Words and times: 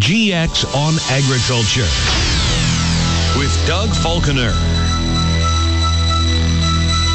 GX 0.00 0.66
on 0.74 0.94
Agriculture 1.08 1.88
with 3.38 3.66
Doug 3.66 3.88
Falconer. 4.02 4.52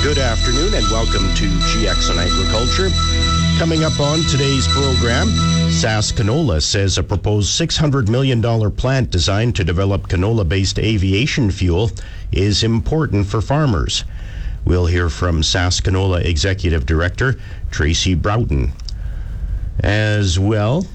Good 0.02 0.18
afternoon 0.18 0.74
and 0.74 0.86
welcome 0.90 1.28
to 1.36 1.46
GX 1.68 2.10
on 2.10 2.18
Agriculture. 2.18 2.90
Coming 3.60 3.84
up 3.84 4.00
on 4.00 4.22
today's 4.22 4.66
program, 4.70 5.28
SaskCanola 5.68 6.64
says 6.64 6.98
a 6.98 7.04
proposed 7.04 7.60
$600 7.60 8.08
million 8.08 8.42
plant 8.72 9.12
designed 9.12 9.58
to 9.58 9.66
develop 9.66 10.08
canola 10.08 10.48
based 10.48 10.80
aviation 10.80 11.52
fuel 11.52 11.92
is 12.32 12.64
important 12.64 13.28
for 13.28 13.42
farmers. 13.42 14.06
We'll 14.64 14.86
hear 14.86 15.10
from 15.10 15.42
SaskCanola 15.42 16.24
Executive 16.24 16.86
Director 16.86 17.36
Tracy 17.72 18.16
Broughton. 18.16 18.72
As 19.82 20.40
well, 20.40 20.88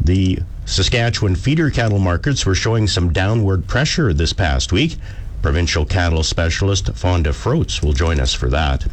the 0.00 0.40
Saskatchewan 0.64 1.34
feeder 1.34 1.70
cattle 1.70 1.98
markets 1.98 2.46
were 2.46 2.54
showing 2.54 2.86
some 2.86 3.12
downward 3.12 3.66
pressure 3.66 4.12
this 4.12 4.32
past 4.32 4.72
week. 4.72 4.96
Provincial 5.42 5.84
cattle 5.84 6.22
specialist 6.22 6.94
Fonda 6.94 7.32
Froats 7.32 7.82
will 7.82 7.92
join 7.92 8.20
us 8.20 8.32
for 8.32 8.48
that. 8.48 8.86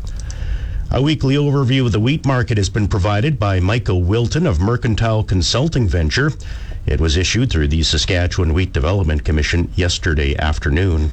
A 0.92 1.02
weekly 1.02 1.36
overview 1.36 1.86
of 1.86 1.92
the 1.92 2.00
wheat 2.00 2.26
market 2.26 2.58
has 2.58 2.70
been 2.70 2.88
provided 2.88 3.39
by 3.39 3.59
Michael 3.59 4.02
Wilton 4.02 4.48
of 4.48 4.59
Mercantile 4.59 5.23
Consulting 5.23 5.88
Venture. 5.88 6.31
It 6.88 7.00
was 7.00 7.16
issued 7.16 7.52
through 7.52 7.67
the 7.67 7.83
Saskatchewan 7.83 8.54
Wheat 8.54 8.73
Development 8.73 9.23
Commission 9.23 9.72
yesterday 9.76 10.36
afternoon. 10.36 11.11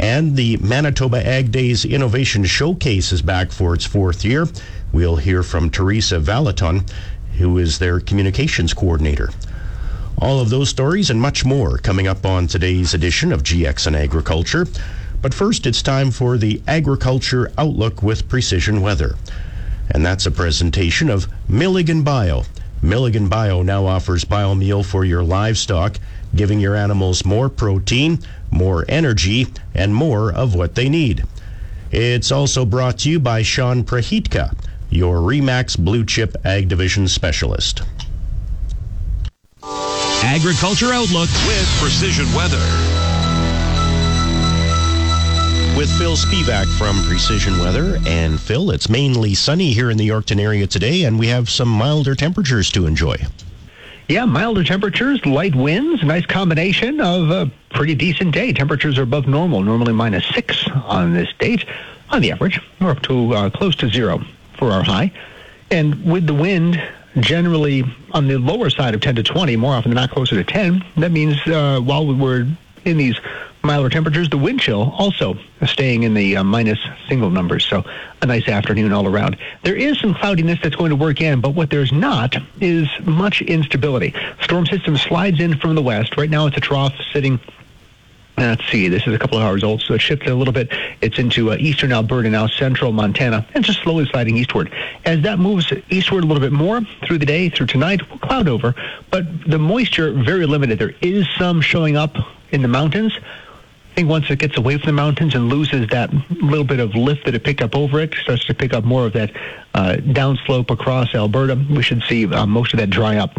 And 0.00 0.34
the 0.36 0.56
Manitoba 0.56 1.24
Ag 1.24 1.52
Days 1.52 1.84
Innovation 1.84 2.44
Showcase 2.44 3.12
is 3.12 3.22
back 3.22 3.52
for 3.52 3.74
its 3.74 3.84
fourth 3.84 4.24
year. 4.24 4.48
We'll 4.92 5.16
hear 5.16 5.42
from 5.42 5.68
Teresa 5.68 6.18
Valaton, 6.18 6.90
who 7.38 7.58
is 7.58 7.78
their 7.78 8.00
communications 8.00 8.72
coordinator. 8.72 9.30
All 10.18 10.40
of 10.40 10.48
those 10.48 10.70
stories 10.70 11.10
and 11.10 11.20
much 11.20 11.44
more 11.44 11.76
coming 11.76 12.06
up 12.06 12.24
on 12.24 12.46
today's 12.46 12.94
edition 12.94 13.32
of 13.32 13.42
GX 13.42 13.86
and 13.86 13.94
Agriculture. 13.94 14.66
But 15.20 15.34
first, 15.34 15.66
it's 15.66 15.82
time 15.82 16.10
for 16.10 16.38
the 16.38 16.62
Agriculture 16.66 17.52
Outlook 17.58 18.02
with 18.02 18.26
Precision 18.26 18.80
Weather. 18.80 19.16
And 19.90 20.06
that's 20.06 20.24
a 20.24 20.30
presentation 20.30 21.10
of 21.10 21.28
Milligan 21.50 22.02
Bio. 22.02 22.44
Milligan 22.80 23.28
Bio 23.28 23.62
now 23.62 23.84
offers 23.84 24.24
biomeal 24.24 24.84
for 24.86 25.04
your 25.04 25.22
livestock, 25.22 25.98
giving 26.34 26.60
your 26.60 26.74
animals 26.74 27.26
more 27.26 27.50
protein, 27.50 28.18
more 28.50 28.86
energy, 28.88 29.48
and 29.74 29.94
more 29.94 30.32
of 30.32 30.54
what 30.54 30.76
they 30.76 30.88
need. 30.88 31.24
It's 31.90 32.32
also 32.32 32.64
brought 32.64 32.98
to 33.00 33.10
you 33.10 33.20
by 33.20 33.42
Sean 33.42 33.84
Prahitka, 33.84 34.56
your 34.88 35.18
REMAX 35.18 35.78
Blue 35.78 36.06
Chip 36.06 36.36
Ag 36.42 36.68
Division 36.68 37.06
Specialist. 37.06 37.82
Agriculture 40.26 40.92
Outlook 40.92 41.30
with 41.46 41.68
Precision 41.78 42.26
Weather. 42.34 42.58
With 45.78 45.88
Phil 45.96 46.16
Spivak 46.16 46.66
from 46.76 47.00
Precision 47.04 47.56
Weather. 47.60 47.98
And 48.08 48.38
Phil, 48.40 48.72
it's 48.72 48.88
mainly 48.88 49.34
sunny 49.34 49.72
here 49.72 49.88
in 49.88 49.96
the 49.96 50.08
Yorkton 50.08 50.40
area 50.40 50.66
today, 50.66 51.04
and 51.04 51.16
we 51.16 51.28
have 51.28 51.48
some 51.48 51.68
milder 51.68 52.16
temperatures 52.16 52.72
to 52.72 52.86
enjoy. 52.86 53.14
Yeah, 54.08 54.24
milder 54.24 54.64
temperatures, 54.64 55.24
light 55.24 55.54
winds, 55.54 56.02
nice 56.02 56.26
combination 56.26 57.00
of 57.00 57.30
a 57.30 57.48
pretty 57.70 57.94
decent 57.94 58.34
day. 58.34 58.52
Temperatures 58.52 58.98
are 58.98 59.04
above 59.04 59.28
normal, 59.28 59.62
normally 59.62 59.92
minus 59.92 60.26
six 60.26 60.66
on 60.86 61.14
this 61.14 61.32
date. 61.38 61.64
On 62.10 62.20
the 62.20 62.32
average, 62.32 62.60
we're 62.80 62.90
up 62.90 63.02
to 63.02 63.32
uh, 63.32 63.50
close 63.50 63.76
to 63.76 63.88
zero 63.88 64.20
for 64.54 64.72
our 64.72 64.82
high. 64.82 65.12
And 65.70 66.04
with 66.04 66.26
the 66.26 66.34
wind 66.34 66.82
generally 67.20 67.84
on 68.12 68.28
the 68.28 68.38
lower 68.38 68.70
side 68.70 68.94
of 68.94 69.00
10 69.00 69.16
to 69.16 69.22
20, 69.22 69.56
more 69.56 69.74
often 69.74 69.90
than 69.90 69.96
not 69.96 70.10
closer 70.10 70.36
to 70.36 70.44
10, 70.44 70.84
that 70.96 71.12
means 71.12 71.36
uh, 71.46 71.80
while 71.80 72.06
we 72.06 72.14
were 72.14 72.46
in 72.84 72.96
these 72.96 73.18
milder 73.62 73.88
temperatures, 73.88 74.30
the 74.30 74.38
wind 74.38 74.60
chill 74.60 74.94
also 74.96 75.36
staying 75.66 76.04
in 76.04 76.14
the 76.14 76.36
uh, 76.36 76.44
minus 76.44 76.78
single 77.08 77.30
numbers. 77.30 77.66
So 77.66 77.84
a 78.22 78.26
nice 78.26 78.48
afternoon 78.48 78.92
all 78.92 79.06
around. 79.06 79.36
There 79.64 79.74
is 79.74 79.98
some 79.98 80.14
cloudiness 80.14 80.60
that's 80.62 80.76
going 80.76 80.90
to 80.90 80.96
work 80.96 81.20
in, 81.20 81.40
but 81.40 81.50
what 81.50 81.70
there's 81.70 81.92
not 81.92 82.36
is 82.60 82.88
much 83.04 83.42
instability. 83.42 84.14
Storm 84.40 84.66
system 84.66 84.96
slides 84.96 85.40
in 85.40 85.58
from 85.58 85.74
the 85.74 85.82
west. 85.82 86.16
Right 86.16 86.30
now 86.30 86.46
it's 86.46 86.56
a 86.56 86.60
trough 86.60 86.94
sitting 87.12 87.40
Let's 88.38 88.66
see, 88.70 88.88
this 88.88 89.06
is 89.06 89.14
a 89.14 89.18
couple 89.18 89.38
of 89.38 89.44
hours 89.44 89.64
old, 89.64 89.80
so 89.80 89.94
it 89.94 90.00
shifted 90.00 90.28
a 90.28 90.34
little 90.34 90.52
bit. 90.52 90.68
It's 91.00 91.18
into 91.18 91.52
uh, 91.52 91.56
eastern 91.58 91.90
Alberta 91.90 92.28
now, 92.28 92.46
central 92.46 92.92
Montana, 92.92 93.46
and 93.54 93.64
just 93.64 93.80
slowly 93.80 94.04
sliding 94.06 94.36
eastward. 94.36 94.70
As 95.06 95.22
that 95.22 95.38
moves 95.38 95.72
eastward 95.88 96.22
a 96.22 96.26
little 96.26 96.42
bit 96.42 96.52
more 96.52 96.82
through 97.06 97.18
the 97.18 97.24
day, 97.26 97.48
through 97.48 97.66
tonight, 97.66 98.06
we'll 98.10 98.18
cloud 98.18 98.46
over, 98.46 98.74
but 99.10 99.24
the 99.48 99.58
moisture 99.58 100.12
very 100.12 100.44
limited. 100.44 100.78
There 100.78 100.94
is 101.00 101.26
some 101.38 101.62
showing 101.62 101.96
up 101.96 102.14
in 102.50 102.60
the 102.60 102.68
mountains. 102.68 103.16
I 103.16 103.94
think 103.94 104.10
once 104.10 104.30
it 104.30 104.38
gets 104.38 104.58
away 104.58 104.76
from 104.76 104.86
the 104.88 104.92
mountains 104.92 105.34
and 105.34 105.48
loses 105.48 105.88
that 105.88 106.12
little 106.30 106.64
bit 106.64 106.80
of 106.80 106.94
lift 106.94 107.24
that 107.24 107.34
it 107.34 107.42
picked 107.42 107.62
up 107.62 107.74
over 107.74 108.00
it, 108.00 108.12
starts 108.14 108.44
to 108.44 108.54
pick 108.54 108.74
up 108.74 108.84
more 108.84 109.06
of 109.06 109.14
that 109.14 109.30
uh, 109.72 109.96
downslope 109.96 110.68
across 110.70 111.14
Alberta, 111.14 111.58
we 111.70 111.82
should 111.82 112.02
see 112.02 112.26
uh, 112.26 112.44
most 112.44 112.74
of 112.74 112.80
that 112.80 112.90
dry 112.90 113.16
up 113.16 113.38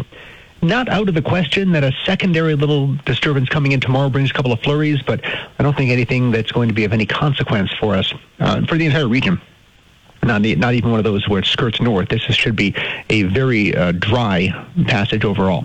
not 0.62 0.88
out 0.88 1.08
of 1.08 1.14
the 1.14 1.22
question 1.22 1.72
that 1.72 1.84
a 1.84 1.92
secondary 2.04 2.54
little 2.54 2.94
disturbance 3.04 3.48
coming 3.48 3.72
in 3.72 3.80
tomorrow 3.80 4.08
brings 4.08 4.30
a 4.30 4.34
couple 4.34 4.52
of 4.52 4.60
flurries, 4.60 5.02
but 5.02 5.24
I 5.24 5.62
don't 5.62 5.76
think 5.76 5.90
anything 5.90 6.30
that's 6.30 6.52
going 6.52 6.68
to 6.68 6.74
be 6.74 6.84
of 6.84 6.92
any 6.92 7.06
consequence 7.06 7.72
for 7.72 7.94
us, 7.94 8.12
uh, 8.40 8.64
for 8.66 8.76
the 8.76 8.86
entire 8.86 9.08
region. 9.08 9.40
Not, 10.22 10.42
not 10.42 10.74
even 10.74 10.90
one 10.90 10.98
of 10.98 11.04
those 11.04 11.28
where 11.28 11.40
it 11.40 11.46
skirts 11.46 11.80
north. 11.80 12.08
This 12.08 12.22
should 12.22 12.56
be 12.56 12.74
a 13.08 13.22
very 13.22 13.74
uh, 13.74 13.92
dry 13.92 14.48
passage 14.86 15.24
overall 15.24 15.64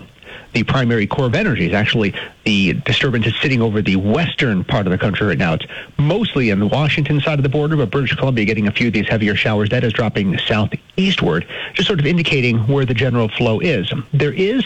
the 0.54 0.62
primary 0.62 1.06
core 1.06 1.26
of 1.26 1.34
energy 1.34 1.66
is 1.66 1.74
actually 1.74 2.14
the 2.44 2.72
disturbance 2.72 3.26
is 3.26 3.34
sitting 3.42 3.60
over 3.60 3.82
the 3.82 3.96
western 3.96 4.64
part 4.64 4.86
of 4.86 4.92
the 4.92 4.98
country 4.98 5.26
right 5.26 5.38
now. 5.38 5.54
It's 5.54 5.66
mostly 5.98 6.50
in 6.50 6.60
the 6.60 6.66
Washington 6.66 7.20
side 7.20 7.38
of 7.38 7.42
the 7.42 7.48
border, 7.48 7.76
but 7.76 7.90
British 7.90 8.14
Columbia 8.14 8.44
getting 8.44 8.68
a 8.68 8.72
few 8.72 8.86
of 8.86 8.92
these 8.92 9.08
heavier 9.08 9.34
showers. 9.34 9.68
That 9.70 9.84
is 9.84 9.92
dropping 9.92 10.38
southeastward, 10.38 11.46
just 11.74 11.88
sort 11.88 12.00
of 12.00 12.06
indicating 12.06 12.58
where 12.68 12.86
the 12.86 12.94
general 12.94 13.28
flow 13.28 13.60
is. 13.60 13.92
There 14.12 14.32
is 14.32 14.64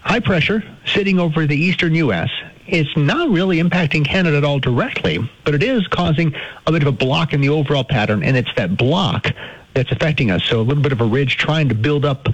high 0.00 0.20
pressure 0.20 0.62
sitting 0.86 1.18
over 1.18 1.46
the 1.46 1.56
eastern 1.56 1.94
U.S. 1.94 2.30
It's 2.66 2.94
not 2.96 3.30
really 3.30 3.58
impacting 3.58 4.04
Canada 4.04 4.36
at 4.36 4.44
all 4.44 4.58
directly, 4.58 5.18
but 5.44 5.54
it 5.54 5.62
is 5.62 5.86
causing 5.86 6.34
a 6.66 6.72
bit 6.72 6.82
of 6.82 6.88
a 6.88 6.92
block 6.92 7.32
in 7.32 7.40
the 7.40 7.48
overall 7.48 7.84
pattern, 7.84 8.22
and 8.22 8.36
it's 8.36 8.52
that 8.56 8.76
block 8.76 9.28
that's 9.74 9.92
affecting 9.92 10.30
us. 10.30 10.44
So 10.44 10.60
a 10.60 10.62
little 10.62 10.82
bit 10.82 10.92
of 10.92 11.00
a 11.00 11.04
ridge 11.04 11.36
trying 11.36 11.68
to 11.68 11.74
build 11.74 12.04
up 12.04 12.28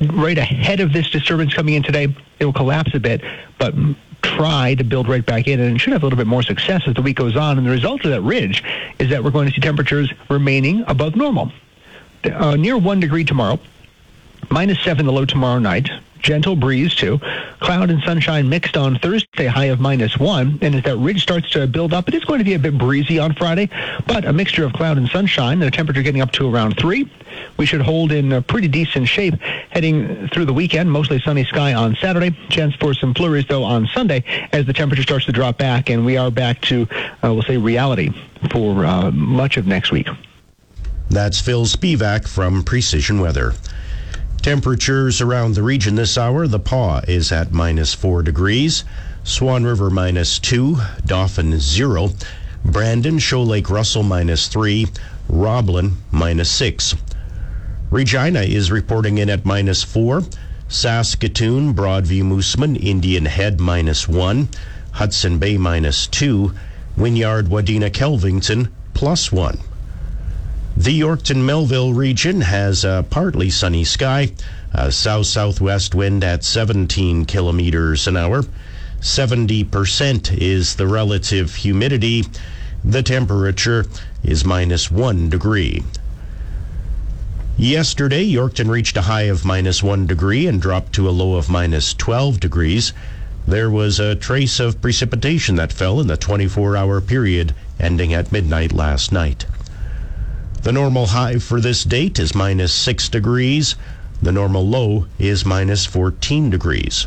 right 0.00 0.38
ahead 0.38 0.80
of 0.80 0.92
this 0.92 1.10
disturbance 1.10 1.54
coming 1.54 1.74
in 1.74 1.82
today. 1.82 2.14
It 2.38 2.44
will 2.44 2.52
collapse 2.52 2.94
a 2.94 3.00
bit, 3.00 3.22
but 3.58 3.74
try 4.22 4.74
to 4.74 4.84
build 4.84 5.08
right 5.08 5.24
back 5.24 5.46
in 5.46 5.60
and 5.60 5.80
should 5.80 5.92
have 5.92 6.02
a 6.02 6.06
little 6.06 6.16
bit 6.16 6.26
more 6.26 6.42
success 6.42 6.82
as 6.86 6.94
the 6.94 7.02
week 7.02 7.16
goes 7.16 7.36
on. 7.36 7.58
And 7.58 7.66
the 7.66 7.70
result 7.70 8.04
of 8.04 8.10
that 8.10 8.22
ridge 8.22 8.64
is 8.98 9.10
that 9.10 9.22
we're 9.22 9.30
going 9.30 9.48
to 9.48 9.54
see 9.54 9.60
temperatures 9.60 10.12
remaining 10.28 10.82
above 10.86 11.14
normal. 11.14 11.52
Uh, 12.24 12.56
near 12.56 12.78
one 12.78 13.00
degree 13.00 13.24
tomorrow, 13.24 13.60
minus 14.50 14.80
seven 14.80 15.06
the 15.06 15.12
low 15.12 15.26
tomorrow 15.26 15.58
night, 15.58 15.90
gentle 16.24 16.56
breeze 16.56 16.94
too. 16.94 17.20
Cloud 17.60 17.90
and 17.90 18.02
sunshine 18.02 18.48
mixed 18.48 18.76
on 18.76 18.98
Thursday, 18.98 19.46
high 19.46 19.66
of 19.66 19.78
minus 19.78 20.18
one. 20.18 20.58
And 20.62 20.74
as 20.74 20.82
that 20.82 20.96
ridge 20.96 21.22
starts 21.22 21.50
to 21.50 21.66
build 21.68 21.92
up, 21.92 22.08
it 22.08 22.14
is 22.14 22.24
going 22.24 22.38
to 22.38 22.44
be 22.44 22.54
a 22.54 22.58
bit 22.58 22.76
breezy 22.76 23.18
on 23.20 23.34
Friday, 23.34 23.68
but 24.06 24.24
a 24.24 24.32
mixture 24.32 24.64
of 24.64 24.72
cloud 24.72 24.96
and 24.96 25.08
sunshine, 25.08 25.62
and 25.62 25.64
a 25.64 25.70
temperature 25.70 26.02
getting 26.02 26.22
up 26.22 26.32
to 26.32 26.52
around 26.52 26.76
three. 26.76 27.08
We 27.56 27.66
should 27.66 27.82
hold 27.82 28.10
in 28.10 28.32
a 28.32 28.42
pretty 28.42 28.68
decent 28.68 29.06
shape 29.06 29.34
heading 29.70 30.28
through 30.28 30.46
the 30.46 30.52
weekend. 30.52 30.90
Mostly 30.90 31.20
sunny 31.20 31.44
sky 31.44 31.74
on 31.74 31.94
Saturday. 31.96 32.36
Chance 32.48 32.74
for 32.76 32.94
some 32.94 33.14
flurries 33.14 33.46
though 33.46 33.62
on 33.62 33.86
Sunday 33.92 34.24
as 34.52 34.66
the 34.66 34.72
temperature 34.72 35.02
starts 35.02 35.26
to 35.26 35.32
drop 35.32 35.58
back, 35.58 35.90
and 35.90 36.04
we 36.04 36.16
are 36.16 36.30
back 36.30 36.60
to, 36.62 36.88
uh, 37.22 37.32
we'll 37.32 37.42
say, 37.42 37.56
reality 37.56 38.10
for 38.50 38.84
uh, 38.84 39.10
much 39.10 39.56
of 39.56 39.66
next 39.66 39.92
week. 39.92 40.08
That's 41.10 41.40
Phil 41.40 41.66
Spivak 41.66 42.26
from 42.26 42.64
Precision 42.64 43.20
Weather. 43.20 43.52
Temperatures 44.44 45.22
around 45.22 45.54
the 45.54 45.62
region 45.62 45.94
this 45.94 46.18
hour. 46.18 46.46
The 46.46 46.58
Pas 46.58 47.02
is 47.08 47.32
at 47.32 47.50
minus 47.50 47.94
four 47.94 48.22
degrees. 48.22 48.84
Swan 49.22 49.64
River 49.64 49.88
minus 49.88 50.38
two. 50.38 50.76
Dauphin 51.06 51.58
zero. 51.58 52.10
Brandon, 52.62 53.18
Shoal 53.18 53.46
Lake 53.46 53.70
Russell 53.70 54.02
minus 54.02 54.48
three. 54.48 54.86
Roblin 55.30 55.96
minus 56.10 56.50
six. 56.50 56.94
Regina 57.90 58.42
is 58.42 58.70
reporting 58.70 59.16
in 59.16 59.30
at 59.30 59.46
minus 59.46 59.82
four. 59.82 60.22
Saskatoon, 60.68 61.72
Broadview, 61.72 62.24
Moosomin, 62.24 62.76
Indian 62.76 63.24
Head 63.24 63.60
minus 63.60 64.06
one. 64.06 64.50
Hudson 64.90 65.38
Bay 65.38 65.56
minus 65.56 66.06
2, 66.08 66.52
Wynyard, 66.98 67.46
Wadena, 67.46 67.88
Kelvington 67.88 68.70
plus 68.92 69.32
1. 69.32 69.58
The 70.76 71.00
Yorkton 71.00 71.44
Melville 71.44 71.94
region 71.94 72.40
has 72.40 72.84
a 72.84 73.06
partly 73.08 73.48
sunny 73.48 73.84
sky, 73.84 74.32
a 74.72 74.90
south 74.90 75.26
southwest 75.26 75.94
wind 75.94 76.24
at 76.24 76.42
17 76.42 77.26
kilometers 77.26 78.08
an 78.08 78.16
hour. 78.16 78.42
70% 79.00 80.36
is 80.36 80.74
the 80.74 80.88
relative 80.88 81.54
humidity. 81.54 82.24
The 82.84 83.04
temperature 83.04 83.86
is 84.24 84.44
minus 84.44 84.90
1 84.90 85.30
degree. 85.30 85.84
Yesterday, 87.56 88.28
Yorkton 88.28 88.68
reached 88.68 88.96
a 88.96 89.02
high 89.02 89.28
of 89.30 89.44
minus 89.44 89.80
1 89.80 90.08
degree 90.08 90.48
and 90.48 90.60
dropped 90.60 90.92
to 90.94 91.08
a 91.08 91.14
low 91.14 91.36
of 91.36 91.48
minus 91.48 91.94
12 91.94 92.40
degrees. 92.40 92.92
There 93.46 93.70
was 93.70 94.00
a 94.00 94.16
trace 94.16 94.58
of 94.58 94.82
precipitation 94.82 95.54
that 95.54 95.72
fell 95.72 96.00
in 96.00 96.08
the 96.08 96.16
24 96.16 96.76
hour 96.76 97.00
period 97.00 97.54
ending 97.78 98.12
at 98.12 98.32
midnight 98.32 98.72
last 98.72 99.12
night. 99.12 99.46
The 100.64 100.72
normal 100.72 101.08
high 101.08 101.40
for 101.40 101.60
this 101.60 101.84
date 101.84 102.18
is 102.18 102.34
minus 102.34 102.72
6 102.72 103.10
degrees. 103.10 103.76
The 104.22 104.32
normal 104.32 104.66
low 104.66 105.04
is 105.18 105.44
minus 105.44 105.84
14 105.84 106.48
degrees. 106.48 107.06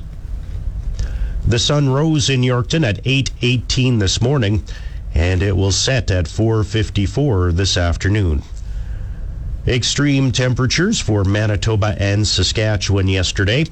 The 1.43 1.57
sun 1.57 1.89
rose 1.89 2.29
in 2.29 2.41
Yorkton 2.41 2.85
at 2.85 3.03
8:18 3.03 3.97
this 3.97 4.21
morning 4.21 4.63
and 5.15 5.41
it 5.41 5.57
will 5.57 5.71
set 5.71 6.11
at 6.11 6.27
4:54 6.27 7.51
this 7.51 7.77
afternoon. 7.77 8.43
Extreme 9.67 10.33
temperatures 10.33 10.99
for 10.99 11.23
Manitoba 11.23 11.95
and 11.97 12.27
Saskatchewan 12.27 13.07
yesterday. 13.07 13.65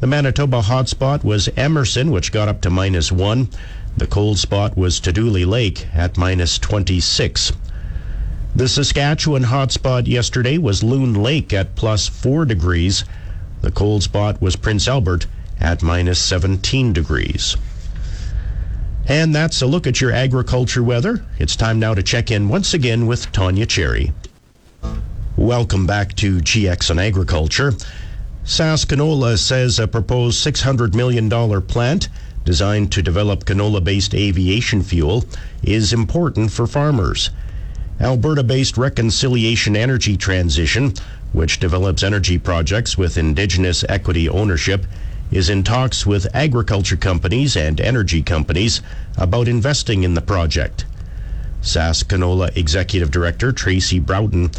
The 0.00 0.06
Manitoba 0.06 0.60
hotspot 0.60 1.24
was 1.24 1.48
Emerson, 1.56 2.10
which 2.10 2.32
got 2.32 2.48
up 2.48 2.60
to 2.60 2.68
minus 2.68 3.10
1. 3.10 3.48
The 3.96 4.06
cold 4.06 4.38
spot 4.38 4.76
was 4.76 5.00
Tadoule 5.00 5.46
Lake 5.46 5.86
at 5.94 6.18
minus 6.18 6.58
26. 6.58 7.52
The 8.54 8.68
Saskatchewan 8.68 9.44
hotspot 9.44 10.06
yesterday 10.06 10.58
was 10.58 10.82
Loon 10.82 11.14
Lake 11.14 11.54
at 11.54 11.74
plus 11.74 12.06
4 12.06 12.44
degrees. 12.44 13.02
The 13.62 13.70
cold 13.70 14.02
spot 14.02 14.42
was 14.42 14.56
Prince 14.56 14.86
Albert 14.86 15.26
at 15.58 15.82
minus 15.82 16.18
17 16.20 16.92
degrees. 16.92 17.56
And 19.08 19.34
that's 19.34 19.62
a 19.62 19.66
look 19.66 19.86
at 19.86 20.02
your 20.02 20.12
agriculture 20.12 20.82
weather. 20.82 21.24
It's 21.38 21.56
time 21.56 21.78
now 21.78 21.94
to 21.94 22.02
check 22.02 22.30
in 22.30 22.50
once 22.50 22.74
again 22.74 23.06
with 23.06 23.32
Tanya 23.32 23.64
Cherry. 23.64 24.12
Welcome 25.34 25.86
back 25.86 26.14
to 26.16 26.36
GX 26.36 26.90
on 26.90 26.98
Agriculture. 26.98 27.72
SaskCanola 28.44 29.38
says 29.38 29.78
a 29.78 29.88
proposed 29.88 30.44
$600 30.44 30.94
million 30.94 31.30
plant 31.62 32.10
designed 32.44 32.92
to 32.92 33.02
develop 33.02 33.46
canola 33.46 33.82
based 33.82 34.14
aviation 34.14 34.82
fuel 34.82 35.24
is 35.62 35.94
important 35.94 36.52
for 36.52 36.66
farmers. 36.66 37.30
Alberta 38.00 38.42
based 38.42 38.76
Reconciliation 38.76 39.76
Energy 39.76 40.16
Transition, 40.16 40.94
which 41.32 41.60
develops 41.60 42.02
energy 42.02 42.38
projects 42.38 42.96
with 42.96 43.18
Indigenous 43.18 43.84
equity 43.88 44.28
ownership, 44.28 44.86
is 45.30 45.48
in 45.48 45.62
talks 45.62 46.06
with 46.06 46.26
agriculture 46.34 46.96
companies 46.96 47.56
and 47.56 47.80
energy 47.80 48.22
companies 48.22 48.82
about 49.16 49.48
investing 49.48 50.02
in 50.02 50.14
the 50.14 50.20
project. 50.20 50.84
SaskCanola 51.62 52.56
Executive 52.56 53.10
Director 53.10 53.52
Tracy 53.52 54.00
Broughton 54.00 54.50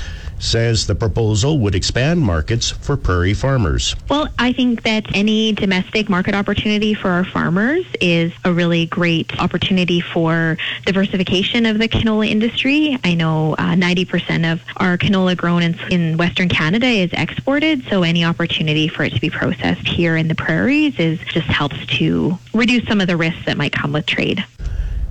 says 0.44 0.86
the 0.86 0.96
proposal 0.96 1.58
would 1.60 1.74
expand 1.74 2.20
markets 2.20 2.70
for 2.70 2.98
prairie 2.98 3.34
farmers. 3.34 3.96
Well, 4.10 4.28
I 4.38 4.52
think 4.52 4.84
that 4.84 5.06
any 5.16 5.54
domestic 5.54 6.10
market 6.10 6.36
opportunity 6.36 6.94
for 6.94 7.10
our 7.10 7.24
farmers 7.24 7.86
is 8.02 8.34
a 8.44 8.52
really 8.52 8.86
great 8.88 9.40
opportunity 9.40 10.02
for 10.02 10.58
diversification 10.86 11.66
of 11.66 11.80
the 11.80 11.88
canola 11.88 12.30
industry. 12.30 12.98
I 13.04 13.16
know 13.16 13.54
uh, 13.54 13.74
90% 13.74 14.52
of 14.52 14.62
our 14.78 14.98
canola 14.98 15.38
grown 15.38 15.64
in, 15.64 15.80
in 15.90 16.18
Western 16.18 16.50
Canada 16.50 16.88
is 16.88 17.12
exported, 17.14 17.86
so 17.90 18.04
any 18.04 18.26
opportunity 18.26 18.90
for 18.90 19.04
it 19.04 19.14
to 19.14 19.22
be 19.22 19.30
processed 19.30 19.88
here 19.88 20.18
in 20.18 20.28
the 20.28 20.36
prairies 20.36 21.00
is 21.00 21.20
just 21.20 21.48
helps 21.48 21.86
to 21.98 22.38
reduce 22.54 22.86
some 22.86 23.00
of 23.00 23.08
the 23.08 23.16
risks 23.16 23.46
that 23.46 23.58
might 23.58 23.72
come 23.72 23.94
with 23.94 24.06
trade. 24.06 24.44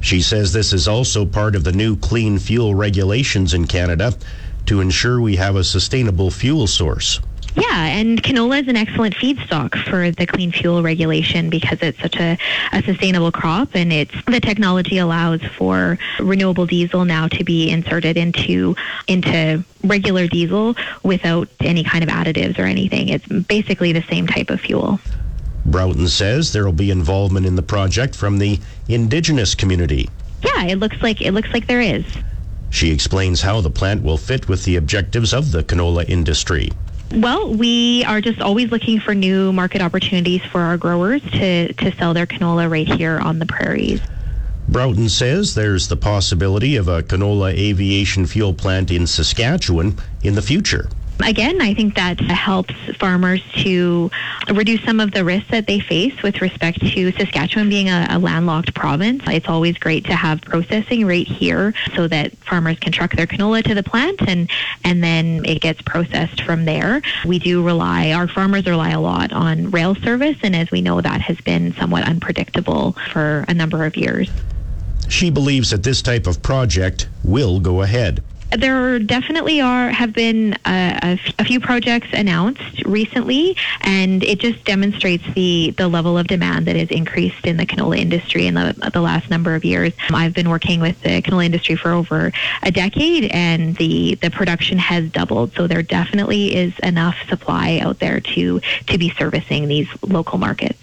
She 0.00 0.20
says 0.20 0.52
this 0.52 0.72
is 0.72 0.88
also 0.88 1.24
part 1.24 1.54
of 1.54 1.64
the 1.64 1.72
new 1.72 1.96
clean 1.96 2.38
fuel 2.38 2.74
regulations 2.74 3.54
in 3.54 3.66
Canada 3.66 4.12
to 4.66 4.80
ensure 4.80 5.20
we 5.20 5.36
have 5.36 5.56
a 5.56 5.64
sustainable 5.64 6.30
fuel 6.30 6.66
source. 6.66 7.20
Yeah, 7.54 7.84
and 7.84 8.22
canola 8.22 8.62
is 8.62 8.68
an 8.68 8.76
excellent 8.76 9.14
feedstock 9.14 9.76
for 9.86 10.10
the 10.10 10.26
clean 10.26 10.52
fuel 10.52 10.82
regulation 10.82 11.50
because 11.50 11.78
it's 11.82 12.00
such 12.00 12.16
a, 12.16 12.38
a 12.72 12.82
sustainable 12.82 13.30
crop 13.30 13.70
and 13.74 13.92
it's 13.92 14.14
the 14.24 14.40
technology 14.40 14.96
allows 14.96 15.42
for 15.58 15.98
renewable 16.18 16.64
diesel 16.64 17.04
now 17.04 17.28
to 17.28 17.44
be 17.44 17.70
inserted 17.70 18.16
into 18.16 18.74
into 19.06 19.62
regular 19.84 20.26
diesel 20.28 20.74
without 21.02 21.46
any 21.60 21.84
kind 21.84 22.02
of 22.02 22.08
additives 22.08 22.58
or 22.58 22.62
anything. 22.62 23.10
It's 23.10 23.26
basically 23.26 23.92
the 23.92 24.02
same 24.04 24.26
type 24.26 24.48
of 24.48 24.58
fuel. 24.58 24.98
Broughton 25.66 26.08
says 26.08 26.52
there 26.52 26.64
will 26.64 26.72
be 26.72 26.90
involvement 26.90 27.44
in 27.44 27.56
the 27.56 27.62
project 27.62 28.16
from 28.16 28.38
the 28.38 28.60
indigenous 28.88 29.54
community. 29.54 30.08
Yeah, 30.42 30.64
it 30.64 30.76
looks 30.76 30.96
like 31.02 31.20
it 31.20 31.32
looks 31.32 31.50
like 31.52 31.66
there 31.66 31.82
is. 31.82 32.04
She 32.72 32.90
explains 32.90 33.42
how 33.42 33.60
the 33.60 33.70
plant 33.70 34.02
will 34.02 34.16
fit 34.16 34.48
with 34.48 34.64
the 34.64 34.76
objectives 34.76 35.34
of 35.34 35.52
the 35.52 35.62
canola 35.62 36.08
industry. 36.08 36.72
Well, 37.12 37.52
we 37.52 38.02
are 38.04 38.22
just 38.22 38.40
always 38.40 38.70
looking 38.70 38.98
for 38.98 39.14
new 39.14 39.52
market 39.52 39.82
opportunities 39.82 40.40
for 40.50 40.62
our 40.62 40.78
growers 40.78 41.20
to, 41.32 41.70
to 41.74 41.94
sell 41.96 42.14
their 42.14 42.26
canola 42.26 42.70
right 42.70 42.88
here 42.88 43.18
on 43.18 43.38
the 43.38 43.46
prairies. 43.46 44.00
Broughton 44.68 45.10
says 45.10 45.54
there's 45.54 45.88
the 45.88 45.98
possibility 45.98 46.76
of 46.76 46.88
a 46.88 47.02
canola 47.02 47.52
aviation 47.52 48.24
fuel 48.24 48.54
plant 48.54 48.90
in 48.90 49.06
Saskatchewan 49.06 49.98
in 50.22 50.34
the 50.34 50.42
future. 50.42 50.88
Again, 51.20 51.60
I 51.60 51.72
think 51.72 51.94
that 51.94 52.20
helps 52.20 52.74
farmers 52.96 53.42
to 53.58 54.10
reduce 54.52 54.82
some 54.82 54.98
of 54.98 55.12
the 55.12 55.24
risks 55.24 55.50
that 55.50 55.66
they 55.66 55.78
face 55.78 56.20
with 56.22 56.40
respect 56.40 56.80
to 56.80 57.12
Saskatchewan 57.12 57.68
being 57.68 57.88
a, 57.88 58.06
a, 58.10 58.18
landlocked 58.18 58.74
province. 58.74 59.22
It's 59.26 59.48
always 59.48 59.78
great 59.78 60.04
to 60.06 60.14
have 60.14 60.40
processing 60.42 61.06
right 61.06 61.26
here 61.26 61.74
so 61.94 62.08
that 62.08 62.36
farmers 62.38 62.78
can 62.80 62.92
truck 62.92 63.14
their 63.14 63.26
canola 63.26 63.62
to 63.64 63.74
the 63.74 63.82
plant 63.82 64.20
and, 64.26 64.50
and 64.84 65.02
then 65.02 65.44
it 65.44 65.60
gets 65.60 65.80
processed 65.82 66.42
from 66.42 66.64
there. 66.64 67.02
We 67.24 67.38
do 67.38 67.64
rely, 67.64 68.12
our 68.12 68.26
farmers 68.26 68.66
rely 68.66 68.90
a 68.90 69.00
lot 69.00 69.32
on 69.32 69.70
rail 69.70 69.94
service, 69.94 70.38
and 70.42 70.56
as 70.56 70.70
we 70.70 70.80
know, 70.80 71.00
that 71.00 71.20
has 71.20 71.40
been 71.40 71.72
somewhat 71.74 72.04
unpredictable 72.04 72.96
for 73.12 73.44
a 73.48 73.54
number 73.54 73.84
of 73.84 73.96
years. 73.96 74.30
She 75.08 75.30
believes 75.30 75.70
that 75.70 75.82
this 75.82 76.02
type 76.02 76.26
of 76.26 76.42
project 76.42 77.08
will 77.22 77.60
go 77.60 77.82
ahead 77.82 78.22
there 78.58 78.98
definitely 78.98 79.60
are 79.60 79.90
have 79.90 80.12
been 80.12 80.54
uh, 80.64 80.98
a, 81.02 81.20
a, 81.38 81.44
few 81.44 81.60
projects 81.60 82.08
announced 82.12 82.84
recently, 82.84 83.56
and 83.80 84.22
it 84.22 84.38
just 84.40 84.64
demonstrates 84.64 85.24
the 85.34 85.74
the 85.76 85.88
level 85.88 86.18
of 86.18 86.26
demand 86.26 86.66
that 86.66 86.76
has 86.76 86.88
increased 86.90 87.46
in 87.46 87.56
the 87.56 87.66
canola 87.66 87.98
industry 87.98 88.46
in 88.46 88.54
the 88.54 88.90
the 88.92 89.00
last 89.00 89.30
number 89.30 89.54
of 89.54 89.64
years. 89.64 89.92
Um, 90.08 90.16
I've 90.16 90.34
been 90.34 90.48
working 90.48 90.80
with 90.80 91.00
the 91.02 91.22
canola 91.22 91.46
industry 91.46 91.76
for 91.76 91.92
over 91.92 92.32
a 92.62 92.70
decade, 92.70 93.30
and 93.32 93.76
the 93.76 94.16
the 94.16 94.30
production 94.30 94.78
has 94.78 95.10
doubled. 95.10 95.52
So 95.54 95.66
there 95.66 95.82
definitely 95.82 96.54
is 96.54 96.78
enough 96.80 97.16
supply 97.28 97.78
out 97.82 97.98
there 97.98 98.20
to 98.20 98.60
to 98.60 98.98
be 98.98 99.10
servicing 99.10 99.68
these 99.68 99.88
local 100.02 100.38
markets. 100.38 100.78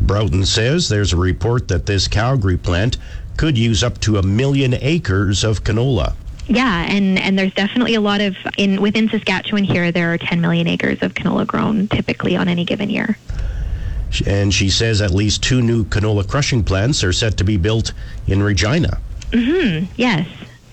Broughton 0.00 0.44
says 0.44 0.88
there's 0.88 1.12
a 1.12 1.16
report 1.16 1.68
that 1.68 1.86
this 1.86 2.06
Calgary 2.06 2.56
plant 2.56 2.96
could 3.36 3.58
use 3.58 3.82
up 3.82 3.98
to 4.00 4.18
a 4.18 4.22
million 4.22 4.74
acres 4.74 5.42
of 5.44 5.64
canola. 5.64 6.14
Yeah, 6.48 6.86
and, 6.88 7.18
and 7.18 7.38
there's 7.38 7.52
definitely 7.54 7.94
a 7.94 8.00
lot 8.00 8.20
of 8.20 8.36
in 8.56 8.80
within 8.80 9.08
Saskatchewan 9.08 9.64
here 9.64 9.90
there 9.90 10.12
are 10.12 10.18
10 10.18 10.40
million 10.40 10.66
acres 10.68 10.98
of 11.02 11.14
canola 11.14 11.46
grown 11.46 11.88
typically 11.88 12.36
on 12.36 12.48
any 12.48 12.64
given 12.64 12.88
year. 12.88 13.18
And 14.26 14.54
she 14.54 14.70
says 14.70 15.02
at 15.02 15.10
least 15.10 15.42
two 15.42 15.60
new 15.60 15.84
canola 15.84 16.26
crushing 16.28 16.62
plants 16.62 17.02
are 17.02 17.12
set 17.12 17.36
to 17.38 17.44
be 17.44 17.56
built 17.56 17.92
in 18.28 18.42
Regina. 18.42 18.98
Mhm. 19.32 19.88
Yes. 19.96 20.28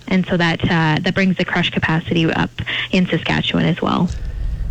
And 0.07 0.25
so 0.27 0.37
that 0.37 0.61
uh, 0.63 0.99
that 1.01 1.13
brings 1.15 1.37
the 1.37 1.45
crush 1.45 1.71
capacity 1.71 2.25
up 2.31 2.51
in 2.91 3.07
Saskatchewan 3.07 3.65
as 3.65 3.81
well. 3.81 4.09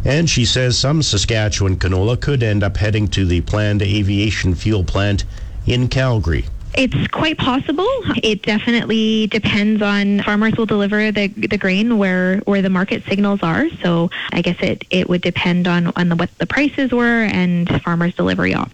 And 0.04 0.30
she 0.30 0.44
says 0.44 0.78
some 0.78 1.02
Saskatchewan 1.02 1.76
canola 1.76 2.20
could 2.20 2.42
end 2.42 2.62
up 2.62 2.76
heading 2.76 3.08
to 3.08 3.24
the 3.24 3.40
planned 3.40 3.82
aviation 3.82 4.54
fuel 4.54 4.84
plant 4.84 5.24
in 5.66 5.88
Calgary. 5.88 6.44
It's 6.74 7.06
quite 7.08 7.36
possible. 7.36 7.86
It 8.22 8.42
definitely 8.42 9.26
depends 9.26 9.82
on 9.82 10.22
farmers 10.22 10.56
will 10.56 10.66
deliver 10.66 11.12
the 11.12 11.28
the 11.28 11.58
grain 11.58 11.98
where 11.98 12.38
where 12.38 12.62
the 12.62 12.70
market 12.70 13.04
signals 13.04 13.40
are. 13.42 13.68
So 13.82 14.10
I 14.32 14.40
guess 14.40 14.56
it, 14.60 14.84
it 14.90 15.08
would 15.08 15.20
depend 15.20 15.68
on 15.68 15.92
on 15.96 16.08
the, 16.08 16.16
what 16.16 16.36
the 16.38 16.46
prices 16.46 16.90
were 16.90 17.24
and 17.24 17.68
farmers' 17.82 18.14
delivery 18.14 18.54
off. 18.54 18.72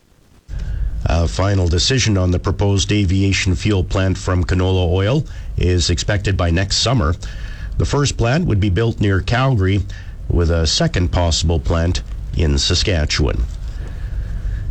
A 1.07 1.27
final 1.27 1.67
decision 1.67 2.17
on 2.17 2.31
the 2.31 2.39
proposed 2.39 2.93
aviation 2.93 3.57
fuel 3.57 3.83
plant 3.83 4.17
from 4.17 4.45
canola 4.45 4.89
oil 4.89 5.25
is 5.57 5.91
expected 5.91 6.37
by 6.37 6.51
next 6.51 6.77
summer. 6.79 7.15
The 7.79 7.85
first 7.85 8.17
plant 8.17 8.47
would 8.47 8.61
be 8.61 8.71
built 8.71 9.01
near 9.01 9.21
Calgary, 9.21 9.83
with 10.29 10.51
a 10.51 10.67
second 10.67 11.11
possible 11.11 11.59
plant 11.59 12.03
in 12.37 12.59
Saskatchewan. 12.59 13.45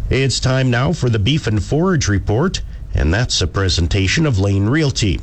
It's 0.09 0.39
time 0.39 0.69
now 0.69 0.93
for 0.93 1.09
the 1.09 1.19
Beef 1.19 1.47
and 1.47 1.61
Forage 1.61 2.07
Report 2.07 2.61
and 2.97 3.13
that's 3.13 3.41
a 3.41 3.47
presentation 3.47 4.25
of 4.25 4.39
Lane 4.39 4.67
Realty. 4.67 5.19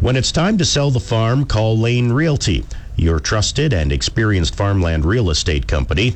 When 0.00 0.16
it's 0.16 0.30
time 0.30 0.58
to 0.58 0.64
sell 0.64 0.90
the 0.90 1.00
farm, 1.00 1.46
call 1.46 1.78
Lane 1.78 2.12
Realty, 2.12 2.64
your 2.96 3.18
trusted 3.18 3.72
and 3.72 3.90
experienced 3.90 4.54
farmland 4.54 5.04
real 5.04 5.30
estate 5.30 5.66
company. 5.66 6.14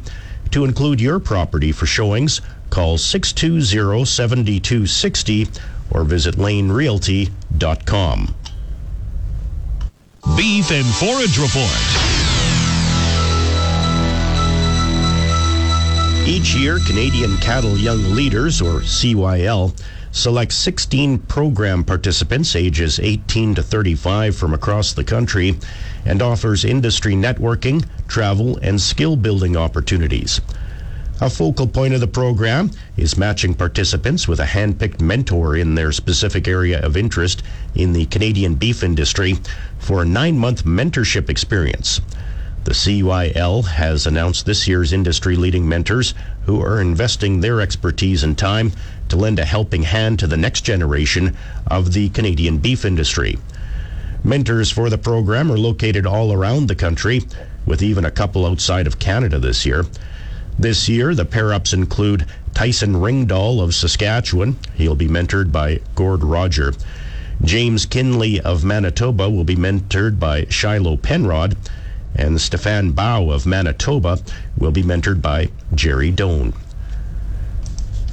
To 0.50 0.64
include 0.64 1.00
your 1.00 1.19
property 1.19 1.73
for 1.73 1.87
showings, 1.87 2.40
call 2.69 2.99
620 2.99 4.04
7260 4.04 5.49
or 5.92 6.04
visit 6.04 6.37
lanerealty.com. 6.37 8.35
Beef 10.37 10.71
and 10.71 10.87
Forage 10.87 11.38
Report. 11.38 12.10
Each 16.27 16.55
year, 16.55 16.79
Canadian 16.87 17.37
Cattle 17.39 17.77
Young 17.77 18.15
Leaders, 18.15 18.61
or 18.61 18.81
CYL, 18.81 19.75
selects 20.12 20.55
16 20.57 21.19
program 21.21 21.83
participants 21.83 22.55
ages 22.55 23.00
18 23.00 23.55
to 23.55 23.62
35 23.62 24.37
from 24.37 24.53
across 24.53 24.93
the 24.93 25.03
country 25.03 25.59
and 26.05 26.21
offers 26.21 26.65
industry 26.65 27.15
networking, 27.15 27.85
travel, 28.07 28.59
and 28.59 28.81
skill 28.81 29.17
building 29.17 29.57
opportunities. 29.57 30.41
A 31.23 31.29
focal 31.29 31.67
point 31.67 31.95
of 31.95 32.00
the 32.00 32.07
program 32.07 32.71
is 32.97 33.19
matching 33.19 33.55
participants 33.55 34.27
with 34.27 34.41
a 34.41 34.47
hand-picked 34.47 35.00
mentor 35.00 35.57
in 35.57 35.75
their 35.75 35.93
specific 35.93 36.49
area 36.49 36.81
of 36.81 36.97
interest 36.97 37.43
in 37.75 37.93
the 37.93 38.07
Canadian 38.07 38.55
beef 38.55 38.83
industry 38.83 39.37
for 39.79 40.03
a 40.03 40.07
nine 40.07 40.39
month 40.39 40.65
mentorship 40.65 41.29
experience. 41.29 42.00
The 42.64 42.73
CYL 42.73 43.64
has 43.64 44.07
announced 44.07 44.45
this 44.45 44.69
year's 44.69 44.93
industry 44.93 45.35
leading 45.35 45.67
mentors 45.67 46.12
who 46.45 46.61
are 46.61 46.79
investing 46.79 47.40
their 47.40 47.59
expertise 47.59 48.23
and 48.23 48.37
time 48.37 48.73
to 49.09 49.17
lend 49.17 49.38
a 49.38 49.47
helping 49.47 49.85
hand 49.85 50.19
to 50.19 50.26
the 50.26 50.37
next 50.37 50.61
generation 50.61 51.35
of 51.67 51.95
the 51.95 52.11
Canadian 52.11 52.59
beef 52.59 52.85
industry. 52.85 53.38
Mentors 54.23 54.71
for 54.71 54.90
the 54.90 54.99
program 54.99 55.50
are 55.50 55.57
located 55.57 56.05
all 56.05 56.35
around 56.35 56.69
the 56.69 56.75
country, 56.75 57.23
with 57.64 57.83
even 57.83 58.05
a 58.05 58.11
couple 58.11 58.45
outside 58.45 58.87
of 58.87 58.99
Canada 58.99 59.38
this 59.38 59.64
year. 59.64 59.87
This 60.59 60.87
year, 60.87 61.14
the 61.14 61.25
pair 61.25 61.55
ups 61.55 61.73
include 61.73 62.26
Tyson 62.52 62.97
Ringdahl 62.97 63.62
of 63.62 63.75
Saskatchewan. 63.75 64.59
He'll 64.75 64.95
be 64.95 65.09
mentored 65.09 65.50
by 65.50 65.81
Gord 65.95 66.23
Roger. 66.23 66.75
James 67.43 67.87
Kinley 67.87 68.38
of 68.38 68.64
Manitoba 68.64 69.31
will 69.31 69.45
be 69.45 69.57
mentored 69.57 70.21
by 70.21 70.45
Shiloh 70.50 70.99
Penrod 70.99 71.57
and 72.14 72.40
Stefan 72.40 72.93
Bow 72.93 73.31
of 73.31 73.47
Manitoba 73.47 74.19
will 74.57 74.73
be 74.73 74.83
mentored 74.83 75.23
by 75.23 75.50
Jerry 75.75 76.11
Doan. 76.11 76.55